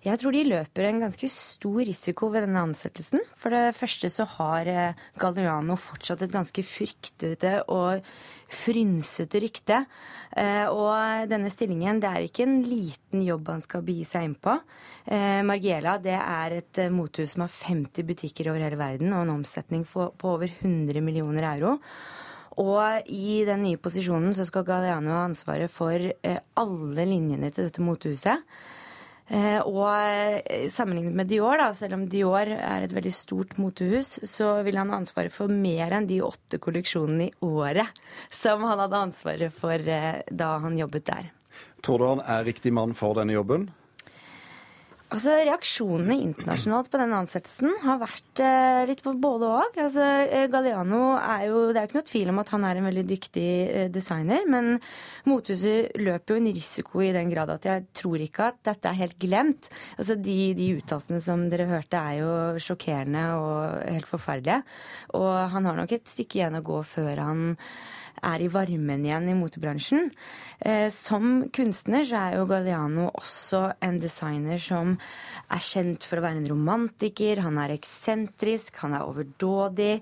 Jeg 0.00 0.16
tror 0.22 0.32
de 0.32 0.44
løper 0.46 0.86
en 0.88 1.02
ganske 1.02 1.28
stor 1.28 1.82
risiko 1.84 2.30
ved 2.32 2.46
denne 2.46 2.62
ansettelsen. 2.64 3.20
For 3.36 3.52
det 3.52 3.74
første 3.76 4.08
så 4.14 4.24
har 4.38 4.72
eh, 4.72 5.04
Galliano 5.20 5.76
fortsatt 5.76 6.24
et 6.24 6.32
ganske 6.32 6.64
fryktete 6.64 7.52
og 7.68 8.00
frynsete 8.62 9.44
rykte. 9.44 9.84
Eh, 10.32 10.64
og 10.72 11.28
denne 11.28 11.52
stillingen, 11.52 12.00
det 12.00 12.14
er 12.14 12.24
ikke 12.24 12.48
en 12.48 12.62
liten 12.64 13.28
jobb 13.28 13.52
han 13.52 13.64
skal 13.66 13.84
begi 13.84 14.08
seg 14.08 14.30
inn 14.30 14.38
på. 14.40 14.56
Margiela 15.46 16.00
det 16.02 16.16
er 16.16 16.56
et 16.56 16.78
motehus 16.90 17.36
som 17.36 17.44
har 17.44 17.52
50 17.52 18.08
butikker 18.08 18.48
over 18.50 18.64
hele 18.64 18.80
verden 18.80 19.12
og 19.12 19.20
en 19.20 19.36
omsetning 19.36 19.84
på 19.86 20.08
over 20.32 20.48
100 20.48 21.04
millioner 21.04 21.52
euro. 21.52 21.76
Og 22.62 23.10
i 23.12 23.42
den 23.44 23.66
nye 23.66 23.80
posisjonen 23.80 24.32
så 24.36 24.46
skal 24.48 24.64
Galeano 24.64 25.12
ha 25.12 25.26
ansvaret 25.26 25.72
for 25.72 26.00
eh, 26.00 26.40
alle 26.56 27.04
linjene 27.08 27.50
til 27.52 27.68
dette 27.68 27.84
motehuset. 27.84 28.44
Eh, 29.26 29.58
og 29.60 29.90
eh, 29.90 30.68
sammenlignet 30.72 31.16
med 31.18 31.28
Dior, 31.28 31.58
da, 31.60 31.68
selv 31.76 31.98
om 31.98 32.06
Dior 32.08 32.48
er 32.56 32.86
et 32.86 32.94
veldig 32.96 33.12
stort 33.12 33.56
motehus, 33.60 34.14
så 34.24 34.54
vil 34.64 34.78
han 34.80 34.92
ha 34.92 35.00
ansvaret 35.02 35.34
for 35.34 35.52
mer 35.52 35.92
enn 35.98 36.08
de 36.08 36.22
åtte 36.24 36.60
kolleksjonene 36.62 37.28
i 37.28 37.34
året 37.44 37.90
som 38.32 38.64
han 38.64 38.80
hadde 38.84 39.02
ansvaret 39.08 39.52
for 39.52 39.82
da 39.82 40.52
han 40.62 40.78
jobbet 40.80 41.10
der. 41.10 41.32
Tror 41.84 42.00
du 42.00 42.08
han 42.08 42.24
er 42.24 42.46
riktig 42.46 42.72
mann 42.72 42.96
for 42.96 43.18
denne 43.18 43.36
jobben? 43.36 43.68
Altså, 45.06 45.36
Reaksjonene 45.38 46.16
internasjonalt 46.18 46.88
på 46.90 46.98
denne 46.98 47.20
ansettelsen 47.22 47.76
har 47.84 48.00
vært 48.00 48.40
eh, 48.42 48.80
litt 48.88 49.04
på 49.04 49.12
både 49.22 49.46
og. 49.46 49.76
Altså, 49.78 50.02
Galeano 50.02 50.50
Galliano 50.50 51.02
er 51.20 51.44
jo, 51.46 51.60
Det 51.70 51.78
er 51.78 51.84
jo 51.84 51.90
ikke 51.92 51.98
noe 52.00 52.08
tvil 52.08 52.32
om 52.32 52.40
at 52.42 52.50
han 52.50 52.64
er 52.66 52.80
en 52.80 52.88
veldig 52.88 53.04
dyktig 53.12 53.50
eh, 53.70 53.86
designer, 53.94 54.42
men 54.50 54.80
mothuset 55.30 55.94
løper 56.02 56.34
jo 56.34 56.40
en 56.40 56.50
risiko 56.56 57.04
i 57.06 57.12
den 57.14 57.30
grad 57.30 57.52
at 57.54 57.68
jeg 57.70 57.84
tror 57.94 58.24
ikke 58.24 58.48
at 58.50 58.58
dette 58.66 58.90
er 58.90 58.98
helt 58.98 59.18
glemt. 59.22 59.70
Altså, 59.94 60.18
De, 60.18 60.38
de 60.58 60.72
uttalelsene 60.80 61.22
som 61.22 61.46
dere 61.52 61.68
hørte 61.70 62.02
er 62.02 62.24
jo 62.24 62.32
sjokkerende 62.66 63.28
og 63.38 63.86
helt 63.86 64.10
forferdelige. 64.10 64.64
Og 65.14 65.36
han 65.54 65.70
har 65.70 65.78
nok 65.78 65.94
et 65.94 66.10
stykke 66.10 66.40
igjen 66.40 66.58
å 66.58 66.66
gå 66.66 66.82
før 66.82 67.22
han 67.22 67.46
er 68.24 68.42
i 68.42 68.50
varmen 68.52 69.04
igjen 69.04 69.28
i 69.30 69.36
motebransjen. 69.36 70.10
Eh, 70.60 70.88
som 70.94 71.46
kunstner 71.54 72.06
så 72.06 72.22
er 72.22 72.38
jo 72.38 72.48
Galliano 72.50 73.10
også 73.12 73.62
en 73.84 74.00
designer 74.02 74.60
som 74.62 74.95
er 74.96 75.62
kjent 75.62 76.06
for 76.06 76.18
å 76.18 76.24
være 76.24 76.40
en 76.40 76.48
romantiker. 76.50 77.42
Han 77.44 77.60
er 77.62 77.74
eksentrisk, 77.76 78.80
han 78.82 78.96
er 78.98 79.06
overdådig 79.06 79.92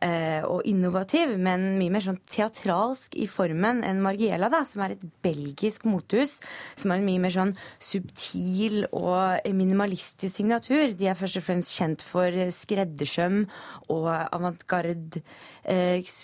eh, 0.00 0.42
og 0.46 0.64
innovativ, 0.68 1.34
men 1.40 1.74
mye 1.80 1.92
mer 1.92 2.04
sånn 2.04 2.20
teatralsk 2.32 3.16
i 3.20 3.26
formen 3.30 3.82
enn 3.86 4.02
Margiela, 4.04 4.48
da, 4.52 4.62
som 4.68 4.84
er 4.86 4.96
et 4.96 5.04
belgisk 5.24 5.86
mothus, 5.88 6.38
som 6.78 6.92
har 6.92 7.02
en 7.02 7.08
mye 7.08 7.22
mer 7.26 7.34
sånn 7.34 7.54
subtil 7.76 8.86
og 8.90 9.44
minimalistisk 9.56 10.40
signatur. 10.40 10.96
De 10.96 11.10
er 11.10 11.18
først 11.18 11.40
og 11.42 11.46
fremst 11.48 11.76
kjent 11.76 12.04
for 12.06 12.40
skreddersøm 12.56 13.44
og 13.92 14.08
avantgarde 14.10 15.22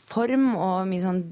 form 0.08 0.52
og 0.54 0.86
mye 0.86 1.02
sånn 1.02 1.22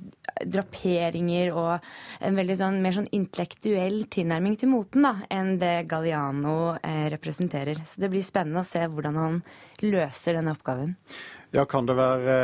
draperinger 0.51 1.51
og 1.55 1.91
en 2.25 2.39
veldig 2.39 2.57
sånn 2.59 2.79
mer 2.83 2.97
sånn 2.97 3.11
intellektuell 3.15 4.05
tilnærming 4.11 4.57
til 4.61 4.73
moten 4.73 5.07
da, 5.07 5.15
enn 5.31 5.59
det 5.61 5.87
Galliano 5.91 6.77
eh, 6.81 7.07
representerer. 7.13 7.83
Så 7.87 8.03
det 8.03 8.11
blir 8.13 8.25
spennende 8.27 8.65
å 8.65 8.69
se 8.69 8.83
hvordan 8.87 9.21
han 9.21 9.43
løser 9.85 10.39
denne 10.39 10.57
oppgaven. 10.57 10.97
Ja, 11.51 11.65
kan 11.67 11.87
det, 11.87 11.97
være, 11.99 12.35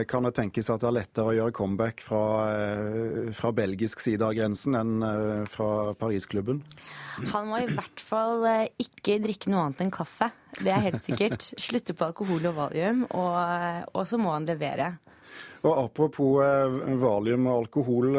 eh, 0.00 0.04
kan 0.10 0.24
det 0.26 0.32
tenkes 0.34 0.66
at 0.72 0.82
det 0.82 0.88
er 0.88 0.96
lettere 0.96 1.30
å 1.30 1.34
gjøre 1.36 1.54
comeback 1.54 2.00
fra, 2.02 2.22
eh, 2.50 3.28
fra 3.30 3.52
belgisk 3.54 4.02
side 4.02 4.26
av 4.26 4.34
grensen 4.34 4.74
enn 4.74 4.96
eh, 5.06 5.44
fra 5.46 5.94
Parisklubben? 5.94 6.64
Han 7.30 7.46
må 7.52 7.60
i 7.62 7.68
hvert 7.70 8.02
fall 8.02 8.42
ikke 8.82 9.20
drikke 9.22 9.52
noe 9.52 9.68
annet 9.68 9.84
enn 9.86 9.94
kaffe. 9.94 10.32
Det 10.56 10.72
er 10.72 10.86
helt 10.88 11.04
sikkert. 11.04 11.50
Slutte 11.60 11.94
på 11.94 12.08
alkohol 12.08 12.48
og 12.50 12.56
valium, 12.56 13.04
og, 13.10 13.92
og 13.92 14.08
så 14.08 14.18
må 14.20 14.32
han 14.34 14.48
levere. 14.48 14.96
Og 15.66 15.72
Apropos 15.84 16.38
valium 17.02 17.46
og 17.50 17.64
alkohol, 17.64 18.12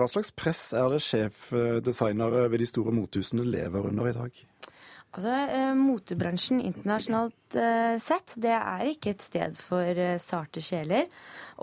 hva 0.00 0.08
slags 0.08 0.32
press 0.32 0.70
er 0.76 0.88
det 0.92 1.02
sjefdesignere 1.04 2.46
ved 2.48 2.64
de 2.64 2.68
store 2.68 2.94
motehusene 2.96 3.44
lever 3.44 3.90
under 3.90 4.08
i 4.08 4.14
dag? 4.16 4.44
Altså, 5.16 5.32
eh, 5.32 5.72
Motebransjen 5.74 6.60
internasjonalt 6.60 7.56
eh, 7.56 7.96
sett, 8.02 8.34
det 8.36 8.52
er 8.52 8.90
ikke 8.90 9.14
et 9.14 9.24
sted 9.24 9.56
for 9.56 9.82
eh, 9.82 10.18
sarte 10.20 10.60
sjeler. 10.62 11.08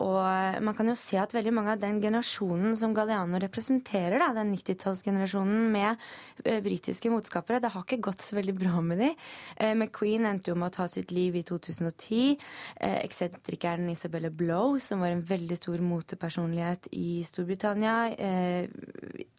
Og 0.03 0.17
eh, 0.19 0.57
man 0.63 0.75
kan 0.75 0.89
jo 0.89 0.95
se 0.99 1.15
at 1.19 1.33
veldig 1.35 1.53
mange 1.55 1.75
av 1.75 1.79
den 1.79 2.01
generasjonen 2.03 2.75
som 2.75 2.93
Galliano 2.95 3.39
representerer, 3.39 4.19
da, 4.19 4.33
den 4.35 4.51
90-tallsgenerasjonen 4.51 5.69
med 5.71 6.01
uh, 6.43 6.59
britiske 6.65 7.11
motskapere, 7.11 7.61
det 7.63 7.71
har 7.71 7.85
ikke 7.85 8.01
gått 8.09 8.25
så 8.25 8.35
veldig 8.35 8.55
bra 8.57 8.81
med 8.83 8.99
de. 8.99 9.11
Uh, 9.55 9.71
McQueen 9.71 10.27
endte 10.27 10.51
jo 10.51 10.57
med 10.59 10.73
å 10.73 10.75
ta 10.75 10.87
sitt 10.91 11.13
liv 11.15 11.37
i 11.39 11.45
2010. 11.47 12.35
Uh, 12.81 12.97
Eksentrikeren 13.05 13.87
Isabella 13.93 14.31
Blow, 14.33 14.75
som 14.83 15.03
var 15.03 15.15
en 15.15 15.23
veldig 15.25 15.59
stor 15.61 15.83
motepersonlighet 15.85 16.89
i 16.95 17.21
Storbritannia, 17.27 17.95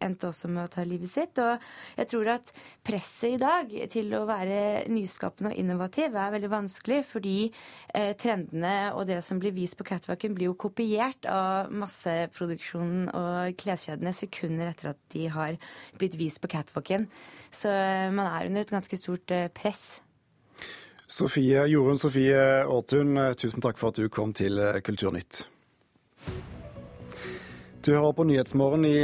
endte 0.03 0.29
også 0.29 0.49
med 0.51 0.65
å 0.65 0.71
ta 0.73 0.85
livet 0.87 1.11
sitt. 1.11 1.39
Og 1.43 1.61
jeg 1.99 2.11
tror 2.11 2.31
at 2.37 2.53
presset 2.87 3.37
i 3.37 3.41
dag 3.41 3.73
til 3.93 4.13
å 4.17 4.25
være 4.29 4.87
nyskapende 4.93 5.53
og 5.53 5.61
innovativ 5.61 6.17
er 6.17 6.35
veldig 6.35 6.51
vanskelig, 6.53 7.03
fordi 7.09 7.37
trendene 8.21 8.75
og 8.97 9.07
det 9.11 9.19
som 9.25 9.41
blir 9.43 9.55
vist 9.57 9.77
på 9.79 9.87
catwalken, 9.89 10.35
blir 10.37 10.46
blir 10.47 10.53
jo 10.53 10.57
kopiert 10.59 11.27
av 11.27 11.73
masseproduksjonen 11.75 13.11
og 13.11 13.57
kleskjedene 13.59 14.13
sekunder 14.15 14.71
etter 14.71 14.93
at 14.93 14.99
de 15.13 15.27
har 15.33 15.57
blitt 15.99 16.17
vist 16.17 16.41
på 16.41 16.49
catwalken. 16.49 17.09
Så 17.51 17.69
eh, 17.69 18.11
man 18.13 18.27
er 18.31 18.47
under 18.47 18.63
et 18.63 18.71
ganske 18.71 18.97
stort 18.97 19.31
eh, 19.31 19.49
press. 19.51 20.01
Sofie, 21.07 21.67
Jorunn 21.71 21.99
Sofie 21.99 22.37
Aartun, 22.67 23.17
eh, 23.17 23.35
tusen 23.35 23.63
takk 23.63 23.79
for 23.79 23.91
at 23.91 23.99
du 23.99 24.09
kom 24.09 24.33
til 24.35 24.59
Kulturnytt. 24.83 25.47
Du 27.87 27.93
hører 27.95 28.15
på 28.19 28.27
Nyhetsmorgen 28.27 28.83
i 28.87 28.99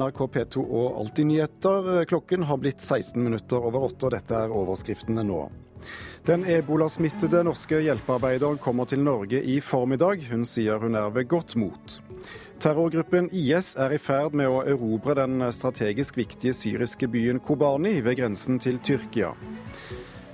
NRK 0.00 0.22
P2 0.32 0.62
og 0.64 1.00
Alltid 1.02 1.28
nyheter. 1.28 2.06
Klokken 2.08 2.46
har 2.48 2.60
blitt 2.60 2.80
16 2.80 3.20
minutter 3.20 3.60
over 3.60 3.84
åtte, 3.90 4.08
og 4.08 4.14
dette 4.16 4.32
er 4.32 4.54
overskriftene 4.56 5.26
nå. 5.28 5.42
Den 6.28 6.42
ebolasmittede 6.44 7.38
norske 7.40 7.78
hjelpearbeideren 7.80 8.58
kommer 8.60 8.84
til 8.84 9.00
Norge 9.00 9.38
i 9.40 9.54
formiddag. 9.64 10.26
Hun 10.28 10.42
sier 10.44 10.76
hun 10.82 10.98
er 11.00 11.08
ved 11.14 11.24
godt 11.30 11.54
mot. 11.56 11.94
Terrorgruppen 12.60 13.30
IS 13.32 13.70
er 13.80 13.94
i 13.96 14.00
ferd 14.02 14.36
med 14.36 14.50
å 14.52 14.58
erobre 14.68 15.14
den 15.16 15.40
strategisk 15.56 16.18
viktige 16.20 16.52
syriske 16.52 17.08
byen 17.08 17.40
Kobani 17.40 17.94
ved 18.04 18.18
grensen 18.20 18.60
til 18.60 18.76
Tyrkia. 18.84 19.32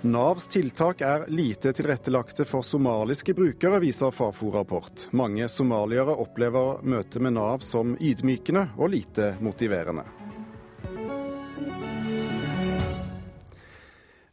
Navs 0.03 0.51
tiltak 0.51 1.07
er 1.07 1.29
lite 1.31 1.71
tilrettelagte 1.79 2.43
for 2.43 2.67
somaliske 2.67 3.31
brukere, 3.39 3.79
viser 3.87 4.11
Fafo-rapport. 4.11 5.07
Mange 5.15 5.47
somaliere 5.47 6.19
opplever 6.27 6.83
møtet 6.83 7.23
med 7.23 7.39
Nav 7.39 7.63
som 7.63 7.95
ydmykende 8.03 8.67
og 8.75 8.97
lite 8.99 9.37
motiverende. 9.39 10.24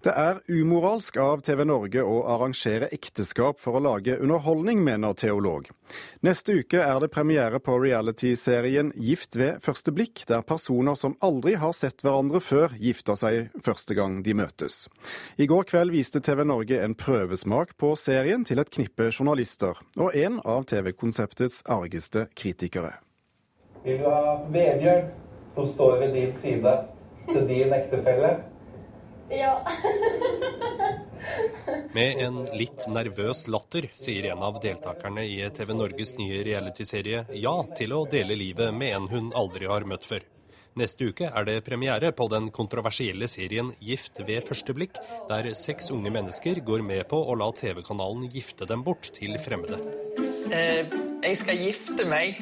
Det 0.02 0.12
er 0.18 0.40
umoralsk 0.50 1.18
av 1.22 1.44
TV 1.46 1.60
Norge 1.70 2.02
å 2.02 2.24
arrangere 2.34 2.88
ekteskap 2.90 3.60
for 3.62 3.78
å 3.78 3.82
lage 3.86 4.16
underholdning, 4.18 4.80
mener 4.82 5.14
teolog. 5.14 5.68
Neste 6.26 6.56
uke 6.58 6.82
er 6.82 6.98
det 7.04 7.12
premiere 7.14 7.60
på 7.62 7.76
reality-serien 7.84 8.90
Gift 8.98 9.38
ved 9.38 9.62
første 9.62 9.94
blikk, 9.94 10.24
der 10.26 10.42
personer 10.42 10.98
som 10.98 11.14
aldri 11.22 11.54
har 11.62 11.76
sett 11.78 12.02
hverandre 12.02 12.42
før, 12.42 12.74
gifter 12.82 13.20
seg 13.20 13.54
første 13.62 13.94
gang 13.94 14.24
de 14.26 14.34
møtes. 14.42 14.88
I 15.38 15.46
går 15.46 15.70
kveld 15.70 15.94
viste 15.94 16.24
TV 16.26 16.48
Norge 16.50 16.82
en 16.82 16.98
prøvesmak 16.98 17.78
på 17.78 17.94
serien 17.94 18.42
til 18.42 18.64
et 18.64 18.74
knippe 18.74 19.12
journalister, 19.12 19.78
og 20.02 20.18
en 20.18 20.42
av 20.42 20.66
TV-konseptets 20.72 21.62
argeste 21.70 22.26
kritikere. 22.34 22.96
Vil 23.86 24.02
du 24.02 24.10
ha 24.10 24.40
Vebjørn, 24.50 25.14
som 25.54 25.70
står 25.70 26.00
ved 26.08 26.18
din 26.18 26.34
side, 26.34 26.80
til 27.30 27.46
din 27.46 27.78
ektefelle? 27.78 28.40
Ja. 29.32 29.62
Med 31.94 32.22
en 32.24 32.44
litt 32.58 32.88
nervøs 32.92 33.48
latter 33.52 33.88
sier 33.96 34.32
en 34.32 34.44
av 34.44 34.60
deltakerne 34.64 35.24
i 35.28 35.38
TV 35.56 35.74
Norges 35.76 36.16
nye 36.20 36.42
realityserie 36.48 37.26
ja 37.40 37.56
til 37.78 37.94
å 37.96 38.06
dele 38.12 38.36
livet 38.40 38.74
med 38.74 38.96
en 38.96 39.10
hun 39.12 39.32
aldri 39.38 39.68
har 39.72 39.84
møtt 39.88 40.08
før. 40.08 40.24
Neste 40.80 41.10
uke 41.12 41.28
er 41.28 41.48
det 41.48 41.58
premiere 41.68 42.14
på 42.16 42.30
den 42.32 42.48
kontroversielle 42.56 43.28
serien 43.32 43.74
Gift 43.84 44.22
ved 44.24 44.40
første 44.48 44.76
blikk, 44.76 44.96
der 45.28 45.52
seks 45.60 45.92
unge 45.92 46.14
mennesker 46.16 46.64
går 46.64 46.84
med 46.88 47.04
på 47.12 47.20
å 47.20 47.36
la 47.36 47.52
TV-kanalen 47.52 48.30
gifte 48.32 48.68
dem 48.70 48.84
bort 48.88 49.12
til 49.20 49.36
fremmede. 49.44 49.84
Eh, 50.52 50.88
jeg 51.28 51.44
skal 51.44 51.60
gifte 51.60 52.08
meg. 52.08 52.40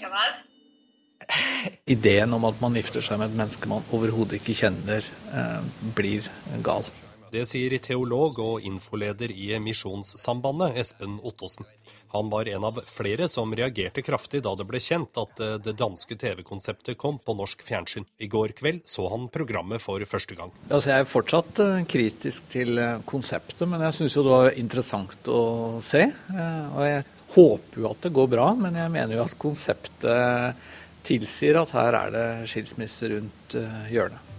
Ja 0.00 0.12
vel? 0.12 0.51
Ideen 1.86 2.34
om 2.34 2.44
at 2.48 2.60
man 2.62 2.76
gifter 2.78 3.04
seg 3.04 3.20
med 3.20 3.32
et 3.32 3.38
menneske 3.38 3.70
man 3.70 3.86
overhodet 3.94 4.40
ikke 4.40 4.56
kjenner, 4.64 5.06
eh, 5.34 5.62
blir 5.96 6.28
gal. 6.64 6.86
Det 7.32 7.46
sier 7.48 7.72
teolog 7.80 8.36
og 8.44 8.64
infoleder 8.68 9.32
i 9.32 9.54
Misjonssambandet, 9.62 10.76
Espen 10.82 11.16
Ottosen. 11.24 11.64
Han 12.12 12.28
var 12.28 12.48
en 12.50 12.66
av 12.68 12.76
flere 12.84 13.24
som 13.32 13.54
reagerte 13.56 14.02
kraftig 14.04 14.42
da 14.44 14.52
det 14.52 14.66
ble 14.68 14.76
kjent 14.84 15.16
at 15.16 15.40
eh, 15.40 15.54
det 15.64 15.72
danske 15.80 16.18
TV-konseptet 16.20 16.98
kom 17.00 17.16
på 17.24 17.34
norsk 17.38 17.64
fjernsyn. 17.64 18.04
I 18.20 18.28
går 18.28 18.52
kveld 18.58 18.84
så 18.84 19.08
han 19.14 19.30
programmet 19.32 19.80
for 19.80 20.04
første 20.04 20.36
gang. 20.36 20.52
Altså, 20.68 20.92
jeg 20.92 21.06
er 21.06 21.08
fortsatt 21.08 21.62
uh, 21.64 21.80
kritisk 21.88 22.52
til 22.52 22.76
konseptet, 23.08 23.64
men 23.64 23.80
jeg 23.88 23.96
syns 23.96 24.18
jo 24.18 24.26
det 24.26 24.36
var 24.36 24.60
interessant 24.60 25.32
å 25.32 25.42
se. 25.88 26.04
Og 26.36 26.84
jeg 26.84 27.02
håper 27.32 27.80
jo 27.80 27.90
at 27.94 28.04
det 28.04 28.12
går 28.12 28.30
bra, 28.36 28.52
men 28.60 28.76
jeg 28.76 28.92
mener 28.92 29.16
jo 29.16 29.24
at 29.24 29.40
konseptet 29.40 30.68
tilsier 31.06 31.60
at 31.60 31.74
her 31.76 31.98
er 31.98 32.14
det 32.14 32.26
skilsmisse 32.50 33.10
rundt 33.14 33.56
hjørnet. 33.92 34.32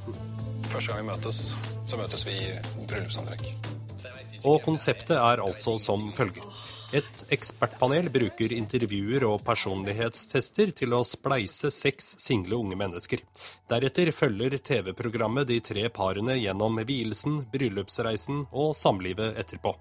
Første 0.71 0.89
gang 0.91 1.03
vi 1.03 1.11
møtes, 1.11 1.41
så 1.85 1.99
møtes 1.99 2.25
vi 2.27 2.37
i 2.39 2.51
bryllupsantrekk. 2.89 3.49
Og 4.43 4.59
konseptet 4.65 5.15
er 5.15 5.43
altså 5.43 5.77
som 5.79 6.09
følger. 6.15 6.43
Et 6.93 7.23
ekspertpanel 7.33 8.11
bruker 8.13 8.51
intervjuer 8.53 9.23
og 9.25 9.39
personlighetstester 9.47 10.73
til 10.77 10.93
å 10.93 10.99
spleise 11.07 11.71
seks 11.73 12.11
single 12.21 12.59
unge 12.61 12.77
mennesker. 12.77 13.23
Deretter 13.71 14.11
følger 14.13 14.59
TV-programmet 14.61 15.49
de 15.49 15.57
tre 15.65 15.87
parene 15.89 16.37
gjennom 16.37 16.77
vielsen, 16.85 17.41
bryllupsreisen 17.53 18.45
og 18.51 18.75
samlivet 18.77 19.39
etterpå. 19.41 19.73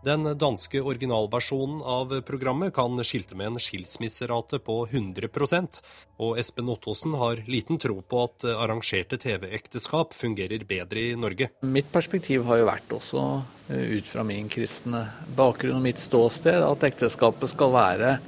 Den 0.00 0.24
danske 0.38 0.80
originalversjonen 0.80 1.82
av 1.84 2.12
programmet 2.24 2.72
kan 2.72 2.96
skilte 3.04 3.36
med 3.36 3.50
en 3.50 3.60
skilsmisserate 3.60 4.56
på 4.64 4.76
100% 4.86 5.80
og 6.24 6.38
Espen 6.40 6.70
Ottosen 6.72 7.18
har 7.20 7.42
liten 7.44 7.76
tro 7.76 7.98
på 8.00 8.22
at 8.24 8.46
arrangerte 8.54 9.18
TV-ekteskap 9.20 10.16
fungerer 10.16 10.64
bedre 10.64 11.04
i 11.10 11.12
Norge. 11.20 11.50
Mitt 11.68 11.92
perspektiv 11.92 12.48
har 12.48 12.62
jo 12.62 12.70
vært 12.70 12.96
også, 12.96 13.26
eh, 13.68 13.98
ut 13.98 14.08
fra 14.08 14.24
min 14.24 14.48
kristne 14.48 15.04
bakgrunn 15.36 15.76
og 15.76 15.82
mitt 15.82 16.00
ståsted, 16.00 16.64
at 16.64 16.88
ekteskapet 16.90 17.52
skal 17.52 17.70
være 17.76 18.18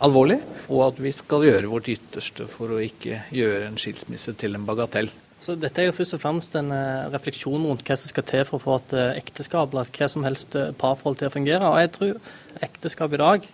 alvorlig, 0.00 0.40
og 0.70 0.94
at 0.94 0.96
vi 1.02 1.12
skal 1.12 1.44
gjøre 1.44 1.68
vårt 1.68 1.92
ytterste 1.92 2.48
for 2.48 2.72
å 2.72 2.80
ikke 2.80 3.24
gjøre 3.36 3.66
en 3.66 3.76
skilsmisse 3.76 4.32
til 4.32 4.54
en 4.54 4.64
bagatell. 4.64 5.12
Så 5.40 5.54
Dette 5.54 5.82
er 5.82 5.88
jo 5.88 5.94
først 5.94 6.16
og 6.16 6.22
fremst 6.22 6.56
en 6.58 6.72
uh, 6.74 7.06
refleksjon 7.12 7.66
rundt 7.68 7.84
hva 7.86 7.96
som 7.98 8.10
skal 8.10 8.26
til 8.26 8.42
for 8.48 8.58
å 8.58 8.64
få 8.64 8.78
et 8.80 8.96
uh, 8.98 9.04
ekteskap 9.20 9.74
eller 9.74 9.92
hva 9.94 10.08
som 10.10 10.26
helst 10.26 10.56
uh, 10.58 10.72
parforhold 10.78 11.20
til 11.20 11.30
å 11.30 11.34
fungere. 11.34 11.70
Og 11.70 11.78
jeg 11.82 11.92
tror 11.94 12.66
ekteskap 12.66 13.14
i 13.14 13.22
dag 13.22 13.46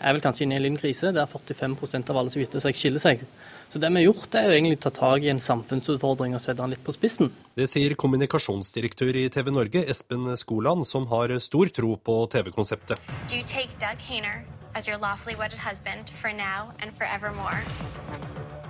er 0.00 0.16
vel 0.16 0.22
kanskje 0.24 0.46
inne 0.46 0.56
i 0.56 0.58
en 0.58 0.64
liten 0.64 0.80
krise, 0.80 1.12
der 1.14 1.28
45% 1.30 2.10
av 2.10 2.18
alle 2.18 2.32
som 2.32 2.40
gifter 2.42 2.62
seg, 2.64 2.76
skiller 2.76 3.02
seg. 3.02 3.24
Så 3.70 3.78
det 3.78 3.90
vi 3.92 4.00
har 4.00 4.06
gjort, 4.08 4.34
er 4.34 4.48
jo 4.48 4.54
egentlig 4.56 4.80
å 4.80 4.84
ta 4.88 4.92
tak 4.96 5.26
i 5.26 5.30
en 5.30 5.42
samfunnsutfordring 5.44 6.34
og 6.34 6.42
sette 6.42 6.58
den 6.58 6.72
litt 6.72 6.82
på 6.82 6.94
spissen. 6.96 7.30
Det 7.54 7.68
sier 7.70 7.94
kommunikasjonsdirektør 8.00 9.20
i 9.20 9.28
TV 9.30 9.52
Norge, 9.54 9.84
Espen 9.92 10.32
Skoland, 10.40 10.88
som 10.88 11.06
har 11.12 11.36
stor 11.44 11.70
tro 11.76 11.94
på 12.00 12.16
TV-konseptet. 12.32 13.12
Do 13.28 13.36
you 13.36 13.46
take 13.46 13.78
Doug 13.78 14.02
Hainer 14.08 14.42
as 14.74 14.88
your 14.88 14.98
lawfully 14.98 15.36
wedded 15.36 15.60
husband 15.60 16.10
for 16.10 16.32
now 16.32 16.72
and 16.80 16.96
forevermore? 16.96 17.62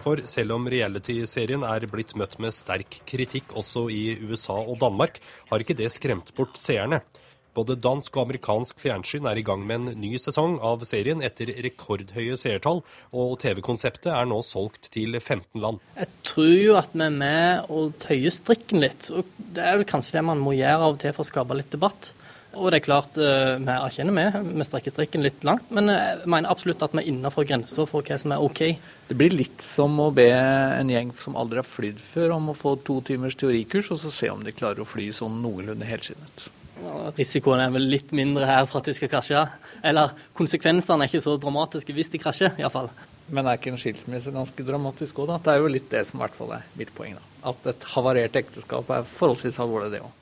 For 0.00 0.23
selv 0.25 0.54
om 0.57 0.69
reality-serien 0.73 1.64
er 1.69 1.85
blitt 1.92 2.14
møtt 2.16 2.38
med 2.40 2.54
sterk 2.57 3.02
kritikk 3.09 3.52
også 3.61 3.88
i 3.92 4.04
USA 4.25 4.57
og 4.62 4.78
Danmark, 4.80 5.21
har 5.50 5.61
ikke 5.61 5.76
det 5.76 5.90
skremt 5.92 6.33
bort 6.37 6.57
seerne. 6.61 7.02
Både 7.50 7.75
dansk 7.83 8.14
og 8.14 8.28
amerikansk 8.28 8.78
fjernsyn 8.78 9.26
er 9.26 9.40
i 9.40 9.45
gang 9.45 9.64
med 9.66 9.83
en 9.83 10.00
ny 10.00 10.14
sesong 10.23 10.54
av 10.64 10.85
serien 10.87 11.21
etter 11.26 11.50
rekordhøye 11.66 12.38
seertall, 12.38 12.85
og 13.11 13.35
TV-konseptet 13.42 14.12
er 14.14 14.28
nå 14.30 14.38
solgt 14.47 14.88
til 14.95 15.19
15 15.19 15.59
land. 15.61 15.83
Jeg 15.99 16.09
tror 16.30 16.54
jo 16.54 16.78
at 16.78 16.95
vi 16.95 17.04
er 17.09 17.16
med 17.16 17.75
og 17.75 17.99
tøyer 18.04 18.33
strikken 18.33 18.85
litt. 18.87 19.11
og 19.11 19.26
Det 19.37 19.66
er 19.66 19.80
vel 19.80 19.90
kanskje 19.90 20.21
det 20.21 20.25
man 20.30 20.40
må 20.40 20.54
gjøre 20.57 20.78
av 20.78 20.95
og 20.95 21.02
til 21.02 21.16
for 21.16 21.26
å 21.26 21.30
skape 21.33 21.59
litt 21.59 21.75
debatt. 21.75 22.12
Og 22.50 22.73
det 22.73 22.80
er 22.80 22.83
klart, 22.83 23.14
eh, 23.14 23.60
vi 23.63 23.75
erkjenner 23.76 24.17
vi, 24.17 24.54
vi 24.58 24.65
strekker 24.67 24.91
strikken 24.91 25.23
litt 25.23 25.45
langt, 25.47 25.69
men 25.71 25.91
eh, 25.93 26.17
jeg 26.19 26.30
mener 26.30 26.50
absolutt 26.50 26.82
at 26.82 26.95
vi 26.97 27.04
er 27.04 27.10
innenfor 27.13 27.47
grenser 27.47 27.86
for 27.86 28.02
hva 28.02 28.19
som 28.19 28.34
er 28.34 28.43
OK. 28.43 28.63
Det 29.06 29.17
blir 29.19 29.36
litt 29.36 29.63
som 29.63 29.95
å 30.02 30.08
be 30.15 30.26
en 30.34 30.91
gjeng 30.91 31.13
som 31.15 31.39
aldri 31.39 31.63
har 31.63 31.69
flydd 31.69 32.00
før, 32.02 32.34
om 32.39 32.50
å 32.50 32.56
få 32.58 32.75
to 32.86 32.99
timers 33.06 33.39
teorikurs, 33.39 33.93
og 33.95 34.02
så 34.02 34.10
se 34.15 34.32
om 34.34 34.43
de 34.43 34.54
klarer 34.56 34.82
å 34.82 34.89
fly 34.89 35.13
sånn 35.15 35.39
noenlunde 35.45 35.86
helskinnet. 35.86 36.50
Ja, 36.80 36.99
risikoen 37.15 37.60
er 37.63 37.73
vel 37.75 37.86
litt 37.93 38.13
mindre 38.17 38.49
her 38.49 38.67
for 38.67 38.80
at 38.80 38.89
de 38.89 38.97
skal 38.97 39.10
krasje. 39.13 39.41
Eller 39.86 40.15
konsekvensene 40.36 41.04
er 41.04 41.10
ikke 41.10 41.23
så 41.23 41.36
dramatiske 41.41 41.95
hvis 41.95 42.10
de 42.13 42.21
krasjer, 42.23 42.54
iallfall. 42.58 42.89
Men 43.30 43.47
er 43.47 43.60
ikke 43.60 43.71
en 43.71 43.78
skilsmisse 43.78 44.32
ganske 44.34 44.65
dramatisk 44.67 45.21
òg, 45.23 45.30
da? 45.30 45.43
Det 45.45 45.52
er 45.52 45.60
jo 45.63 45.71
litt 45.71 45.91
det 45.93 46.02
som 46.08 46.19
i 46.19 46.25
hvert 46.25 46.39
fall 46.39 46.56
er 46.56 46.65
mitt 46.80 46.91
poeng. 46.97 47.19
da. 47.19 47.50
At 47.52 47.69
et 47.71 47.84
havarert 47.93 48.39
ekteskap 48.41 48.91
er 48.97 49.06
forholdsvis 49.06 49.60
alvorlig, 49.63 49.93
det 49.95 50.02
òg. 50.02 50.17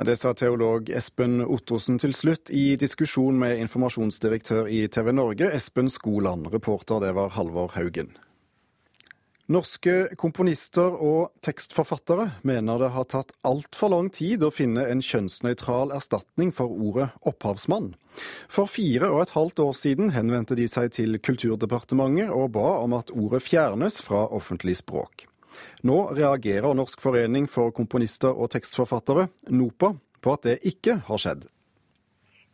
Det 0.00 0.14
sa 0.16 0.30
teolog 0.32 0.88
Espen 0.96 1.42
Ottosen 1.44 1.98
til 2.00 2.14
slutt 2.16 2.48
i 2.56 2.72
diskusjon 2.80 3.36
med 3.36 3.58
informasjonsdirektør 3.60 4.70
i 4.72 4.86
TV 4.88 5.10
Norge, 5.12 5.50
Espen 5.52 5.90
Skoland. 5.92 6.46
Reporter 6.54 7.02
det 7.04 7.10
var 7.18 7.34
Halvor 7.34 7.74
Haugen. 7.74 8.14
Norske 9.50 10.14
komponister 10.16 10.94
og 11.04 11.34
tekstforfattere 11.44 12.30
mener 12.48 12.80
det 12.80 12.92
har 12.94 13.08
tatt 13.12 13.34
altfor 13.44 13.92
lang 13.92 14.08
tid 14.14 14.46
å 14.46 14.52
finne 14.54 14.86
en 14.88 15.02
kjønnsnøytral 15.04 15.92
erstatning 15.92 16.54
for 16.54 16.72
ordet 16.72 17.10
opphavsmann. 17.28 17.90
For 18.48 18.70
fire 18.72 19.10
og 19.10 19.26
et 19.26 19.34
halvt 19.36 19.60
år 19.66 19.74
siden 19.76 20.14
henvendte 20.16 20.56
de 20.56 20.64
seg 20.70 20.94
til 20.96 21.20
Kulturdepartementet 21.20 22.32
og 22.32 22.54
ba 22.56 22.78
om 22.86 22.96
at 22.96 23.12
ordet 23.12 23.42
fjernes 23.44 24.00
fra 24.06 24.30
offentlig 24.32 24.78
språk. 24.80 25.26
Nå 25.86 25.98
reagerer 26.16 26.76
Norsk 26.76 27.00
forening 27.02 27.48
for 27.50 27.74
komponister 27.76 28.34
og 28.34 28.52
tekstforfattere, 28.54 29.28
NOPA, 29.50 29.94
på 30.20 30.36
at 30.36 30.46
det 30.48 30.60
ikke 30.68 31.00
har 31.06 31.22
skjedd. 31.22 31.48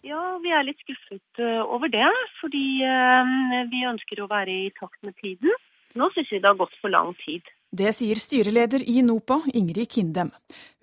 Ja, 0.07 0.23
vi 0.39 0.53
er 0.55 0.67
litt 0.67 0.79
skuffet 0.85 1.41
eh, 1.43 1.63
over 1.67 1.91
det, 1.91 2.07
fordi 2.41 2.67
eh, 2.87 3.37
vi 3.73 3.87
ønsker 3.89 4.23
å 4.23 4.31
være 4.31 4.53
i 4.67 4.75
takt 4.79 5.01
med 5.03 5.17
tiden. 5.19 5.51
Nå 5.97 6.11
syns 6.13 6.31
vi 6.31 6.39
det 6.39 6.51
har 6.51 6.59
gått 6.61 6.77
for 6.83 6.93
lang 6.93 7.15
tid. 7.25 7.47
Det 7.77 7.91
sier 7.97 8.21
styreleder 8.21 8.85
i 8.87 9.01
NOPA, 9.05 9.41
Ingrid 9.59 9.91
Kindem. 9.93 10.31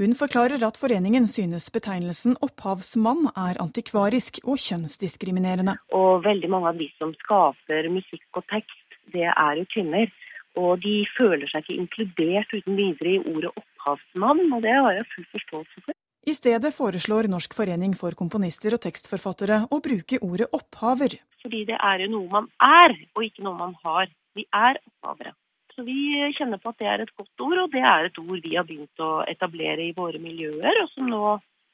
Hun 0.02 0.16
forklarer 0.18 0.62
at 0.68 0.78
foreningen 0.78 1.30
synes 1.32 1.70
betegnelsen 1.74 2.36
opphavsmann 2.44 3.30
er 3.32 3.62
antikvarisk 3.64 4.42
og 4.44 4.60
kjønnsdiskriminerende. 4.62 5.78
Og 5.96 6.26
veldig 6.26 6.50
mange 6.52 6.74
av 6.74 6.82
de 6.82 6.90
som 6.98 7.14
skaper 7.24 7.88
musikk 7.94 8.42
og 8.42 8.46
tekst, 8.52 9.00
det 9.16 9.30
er 9.30 9.62
jo 9.62 9.66
kvinner. 9.72 10.12
Og 10.60 10.82
de 10.84 11.02
føler 11.18 11.50
seg 11.50 11.66
ikke 11.66 11.82
inkludert 11.82 12.54
uten 12.54 12.78
videre 12.78 13.16
i 13.16 13.22
ordet 13.22 13.52
opphavsmann, 13.58 14.46
og 14.54 14.66
det 14.66 14.74
har 14.78 14.98
jeg 15.00 15.10
full 15.16 15.30
forståelse 15.34 15.86
for. 15.86 15.98
I 16.24 16.34
stedet 16.38 16.72
foreslår 16.72 17.28
Norsk 17.28 17.56
forening 17.58 17.96
for 18.00 18.16
komponister 18.16 18.78
og 18.78 18.84
tekstforfattere 18.86 19.66
å 19.74 19.80
bruke 19.84 20.22
ordet 20.24 20.48
opphaver. 20.56 21.18
Fordi 21.44 21.64
det 21.68 21.76
er 21.76 22.06
jo 22.06 22.12
noe 22.14 22.30
man 22.32 22.52
er, 22.64 22.94
og 23.18 23.26
ikke 23.26 23.44
noe 23.44 23.60
man 23.60 23.74
har. 23.84 24.12
Vi 24.38 24.46
er 24.56 24.80
opphavere. 24.80 25.34
Så 25.74 25.84
vi 25.84 25.98
kjenner 26.38 26.62
på 26.62 26.70
at 26.70 26.80
det 26.80 26.88
er 26.88 27.04
et 27.04 27.16
godt 27.18 27.44
ord, 27.44 27.58
og 27.66 27.74
det 27.74 27.82
er 27.82 28.08
et 28.08 28.20
ord 28.22 28.46
vi 28.46 28.54
har 28.56 28.68
begynt 28.68 29.04
å 29.04 29.26
etablere 29.28 29.90
i 29.90 29.96
våre 29.98 30.22
miljøer, 30.22 30.80
og 30.84 30.92
som 30.94 31.10
nå 31.10 31.24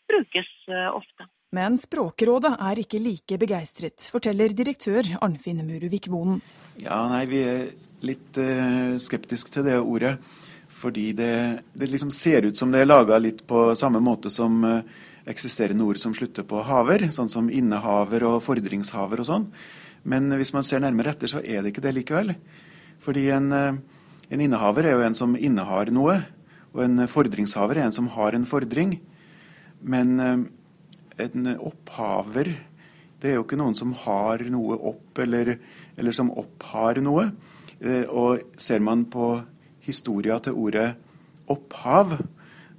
brukes 0.09 0.49
eh, 0.71 0.87
ofte. 0.87 1.27
Men 1.53 1.75
Språkrådet 1.81 2.55
er 2.61 2.81
ikke 2.81 3.01
like 3.01 3.37
begeistret, 3.41 4.07
forteller 4.13 4.53
direktør 4.55 5.07
Arnfinn 5.19 5.61
Muruvik 5.67 6.07
Vonen. 6.09 6.41
Ja, 6.79 7.01
nei, 7.11 7.25
vi 7.29 7.43
er 7.43 7.63
litt 8.05 8.39
uh, 8.39 8.95
skeptisk 9.01 9.51
til 9.53 9.65
det 9.67 9.77
ordet. 9.79 10.17
Fordi 10.79 11.11
det, 11.17 11.33
det 11.75 11.89
liksom 11.91 12.11
ser 12.13 12.47
ut 12.47 12.57
som 12.57 12.71
det 12.71 12.83
er 12.83 12.89
laga 12.89 13.19
litt 13.19 13.43
på 13.47 13.69
samme 13.75 14.01
måte 14.03 14.31
som 14.31 14.61
uh, 14.63 14.81
eksisterende 15.29 15.85
ord 15.85 15.99
som 16.01 16.15
slutter 16.15 16.45
på 16.47 16.63
haver, 16.65 17.09
sånn 17.13 17.31
som 17.31 17.49
innehaver 17.51 18.25
og 18.29 18.41
fordringshaver 18.45 19.21
og 19.21 19.29
sånn. 19.29 19.47
Men 20.09 20.31
hvis 20.39 20.53
man 20.55 20.65
ser 20.65 20.81
nærmere 20.83 21.13
etter, 21.13 21.31
så 21.31 21.43
er 21.43 21.61
det 21.61 21.73
ikke 21.73 21.83
det 21.83 21.95
likevel. 21.97 22.33
Fordi 23.03 23.27
en, 23.35 23.51
uh, 23.51 24.05
en 24.29 24.45
innehaver 24.45 24.87
er 24.87 24.97
jo 24.97 25.05
en 25.07 25.17
som 25.17 25.35
innehar 25.37 25.91
noe, 25.95 26.21
og 26.69 26.85
en 26.85 27.07
fordringshaver 27.09 27.79
er 27.79 27.89
en 27.89 27.95
som 27.95 28.07
har 28.13 28.37
en 28.37 28.45
fordring. 28.45 28.99
Men 29.81 30.19
en 30.19 31.47
opphaver 31.55 32.51
det 33.19 33.33
er 33.33 33.39
jo 33.39 33.43
ikke 33.43 33.59
noen 33.59 33.75
som 33.75 33.91
har 34.05 34.41
noe 34.47 34.77
opp, 34.93 35.19
eller, 35.19 35.57
eller 35.99 36.15
som 36.15 36.31
opphar 36.39 37.01
noe. 37.03 37.27
Eh, 37.79 38.05
og 38.09 38.59
ser 38.59 38.83
man 38.83 39.05
på 39.11 39.31
historia 39.85 40.39
til 40.43 40.57
ordet 40.59 40.89
opphav, 41.49 42.17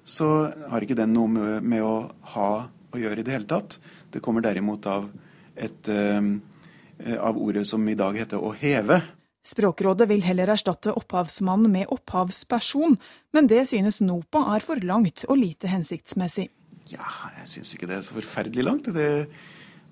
så 0.05 0.29
har 0.71 0.85
ikke 0.85 0.99
den 0.99 1.15
noe 1.15 1.61
med, 1.61 1.81
å 1.83 2.11
ha 2.35 2.51
å 2.91 2.99
gjøre 2.99 3.23
i 3.23 3.27
det 3.27 3.35
hele 3.35 3.49
tatt. 3.51 3.79
Det 4.11 4.23
kommer 4.25 4.45
derimot 4.45 4.87
av, 4.91 5.07
et, 5.55 5.91
uh, 5.91 7.17
av 7.21 7.39
ordet 7.39 7.67
som 7.69 7.85
i 7.89 7.97
dag 7.99 8.17
heter 8.19 8.43
å 8.43 8.53
heve. 8.57 9.01
Språkrådet 9.47 10.09
vil 10.11 10.25
heller 10.27 10.51
erstatte 10.53 10.93
opphavsmann 10.99 11.69
med 11.73 11.89
opphavsperson, 11.95 12.99
men 13.33 13.49
det 13.51 13.63
synes 13.71 14.01
NOPA 14.03 14.43
er 14.57 14.65
for 14.67 14.83
langt 14.85 15.25
og 15.29 15.39
lite 15.41 15.71
hensiktsmessig. 15.71 16.51
Ja, 16.91 17.07
jeg 17.39 17.49
synes 17.55 17.75
ikke 17.77 17.89
det 17.89 18.01
er 18.01 18.05
så 18.05 18.17
forferdelig 18.19 18.67
langt. 18.67 18.91
Det 18.93 19.29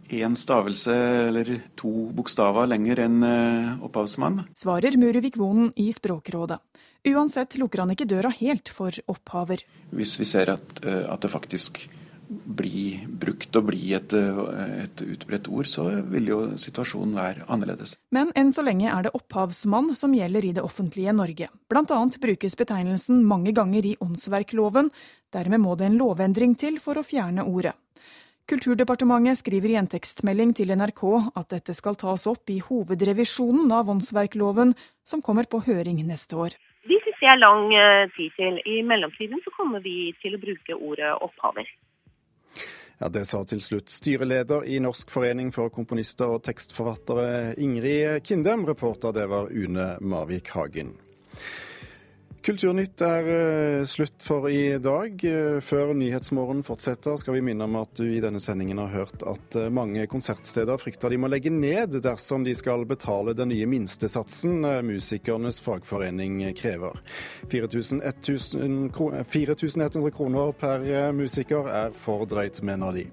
én 0.08 0.36
stavelse 0.36 0.94
eller 1.28 1.50
to 1.78 1.90
bokstaver 2.16 2.68
lenger 2.70 3.04
enn 3.04 3.22
eh, 3.26 3.84
opphavsmann. 3.84 4.42
Svarer 4.56 4.96
Muruvik 5.00 5.36
Vonen 5.36 5.72
i 5.76 5.90
Språkrådet. 5.92 6.60
Uansett 7.08 7.56
lukker 7.60 7.84
han 7.84 7.94
ikke 7.94 8.08
døra 8.10 8.32
helt 8.40 8.72
for 8.74 8.94
opphaver. 9.06 9.62
Hvis 9.94 10.18
vi 10.18 10.26
ser 10.28 10.50
at, 10.56 10.82
eh, 10.84 11.04
at 11.08 11.22
det 11.24 11.32
faktisk 11.32 11.86
blir 12.28 13.06
brukt 13.08 13.56
og 13.56 13.70
blir 13.70 13.96
et, 13.96 14.12
eh, 14.12 14.82
et 14.84 15.02
utbredt 15.02 15.48
ord, 15.48 15.66
så 15.66 15.88
vil 16.04 16.26
jo 16.28 16.40
situasjonen 16.56 17.14
være 17.14 17.46
annerledes. 17.48 17.96
Men 18.10 18.32
enn 18.36 18.50
så 18.52 18.62
lenge 18.62 18.90
er 18.92 19.02
det 19.02 19.14
opphavsmann 19.14 19.94
som 19.96 20.12
gjelder 20.12 20.44
i 20.44 20.52
det 20.52 20.62
offentlige 20.62 21.14
Norge. 21.14 21.48
Annet 21.72 22.20
brukes 22.20 22.54
betegnelsen 22.54 23.24
mange 23.24 23.54
ganger 23.54 23.86
i 23.86 23.96
åndsverkloven. 23.96 24.90
Dermed 25.32 25.60
må 25.60 25.76
det 25.76 25.86
en 25.86 25.98
lovendring 25.98 26.56
til 26.56 26.78
for 26.78 26.94
å 26.94 27.04
fjerne 27.04 27.46
ordet. 27.46 27.74
Kulturdepartementet 28.48 29.38
skriver 29.42 29.74
i 29.74 29.76
en 29.76 29.86
tekstmelding 29.92 30.54
til 30.56 30.70
NRK 30.72 31.02
at 31.36 31.50
dette 31.52 31.74
skal 31.76 31.98
tas 32.00 32.22
opp 32.30 32.48
i 32.48 32.62
hovedrevisjonen 32.64 33.68
av 33.76 33.90
åndsverkloven, 33.92 34.72
som 35.04 35.20
kommer 35.20 35.44
på 35.44 35.60
høring 35.66 36.00
neste 36.08 36.38
år. 36.46 36.56
Vi 36.88 36.96
syns 37.04 37.20
det 37.20 37.28
er 37.28 37.42
lang 37.42 37.74
eh, 37.76 38.08
tid 38.16 38.32
til. 38.38 38.56
I 38.64 38.80
mellomtiden 38.88 39.42
så 39.44 39.52
kommer 39.52 39.84
vi 39.84 40.14
til 40.22 40.38
å 40.38 40.40
bruke 40.40 40.78
ordet 40.78 41.12
opphaver. 41.28 41.68
Ja, 42.98 43.12
Det 43.12 43.26
sa 43.28 43.44
til 43.44 43.60
slutt 43.60 43.92
styreleder 43.92 44.64
i 44.64 44.80
Norsk 44.80 45.12
forening 45.12 45.52
for 45.52 45.68
komponister 45.68 46.32
og 46.32 46.46
tekstforfattere 46.48 47.52
Ingrid 47.60 48.24
Kindem. 48.24 48.64
Reporter 48.64 49.12
det 49.12 49.28
var 49.28 49.52
Une 49.52 49.98
Marvik 50.00 50.48
Hagen. 50.56 50.96
Kulturnytt 52.48 53.02
er 53.04 53.26
uh, 53.28 53.84
slutt 53.84 54.24
for 54.24 54.48
i 54.48 54.80
dag. 54.80 55.20
Uh, 55.20 55.60
før 55.60 55.92
Nyhetsmorgen 55.92 56.62
fortsetter, 56.64 57.18
skal 57.20 57.36
vi 57.36 57.42
minne 57.44 57.66
om 57.68 57.76
at 57.76 57.92
du 58.00 58.08
i 58.08 58.22
denne 58.24 58.40
sendingen 58.40 58.80
har 58.80 58.88
hørt 58.94 59.20
at 59.28 59.58
uh, 59.60 59.66
mange 59.68 60.06
konsertsteder 60.08 60.80
frykter 60.80 61.12
de 61.12 61.18
må 61.20 61.28
legge 61.28 61.52
ned 61.52 62.00
dersom 62.00 62.48
de 62.48 62.56
skal 62.56 62.88
betale 62.88 63.36
den 63.36 63.52
nye 63.52 63.68
minstesatsen 63.68 64.64
musikernes 64.88 65.60
fagforening 65.60 66.40
krever. 66.56 66.96
4100 67.52 70.08
kroner 70.16 70.56
per 70.56 71.12
musiker 71.12 71.68
er 71.68 71.92
for 71.92 72.24
drøyt, 72.32 72.64
mener 72.64 72.96
de. 72.96 73.04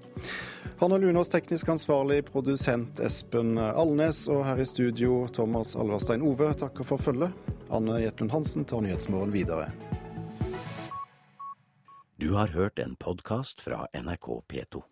Hanne 0.78 0.98
Lunås, 0.98 1.28
teknisk 1.28 1.68
ansvarlig, 1.68 2.24
produsent 2.28 3.00
Espen 3.00 3.58
Alnes, 3.58 4.24
og 4.28 4.44
her 4.46 4.60
i 4.60 4.66
studio 4.66 5.26
Thomas 5.32 5.76
Alverstein 5.76 6.24
Ove 6.26 6.52
takker 6.54 6.86
for 6.86 7.00
følget. 7.00 7.54
Anne 7.70 8.00
Jetlund 8.02 8.34
Hansen 8.34 8.64
tar 8.64 8.84
Nyhetsmorgen 8.84 9.32
videre. 9.32 9.70
Du 12.16 12.32
har 12.34 12.48
hørt 12.48 12.78
en 12.78 12.96
podkast 12.96 13.60
fra 13.60 13.86
NRK 13.92 14.28
P2. 14.48 14.82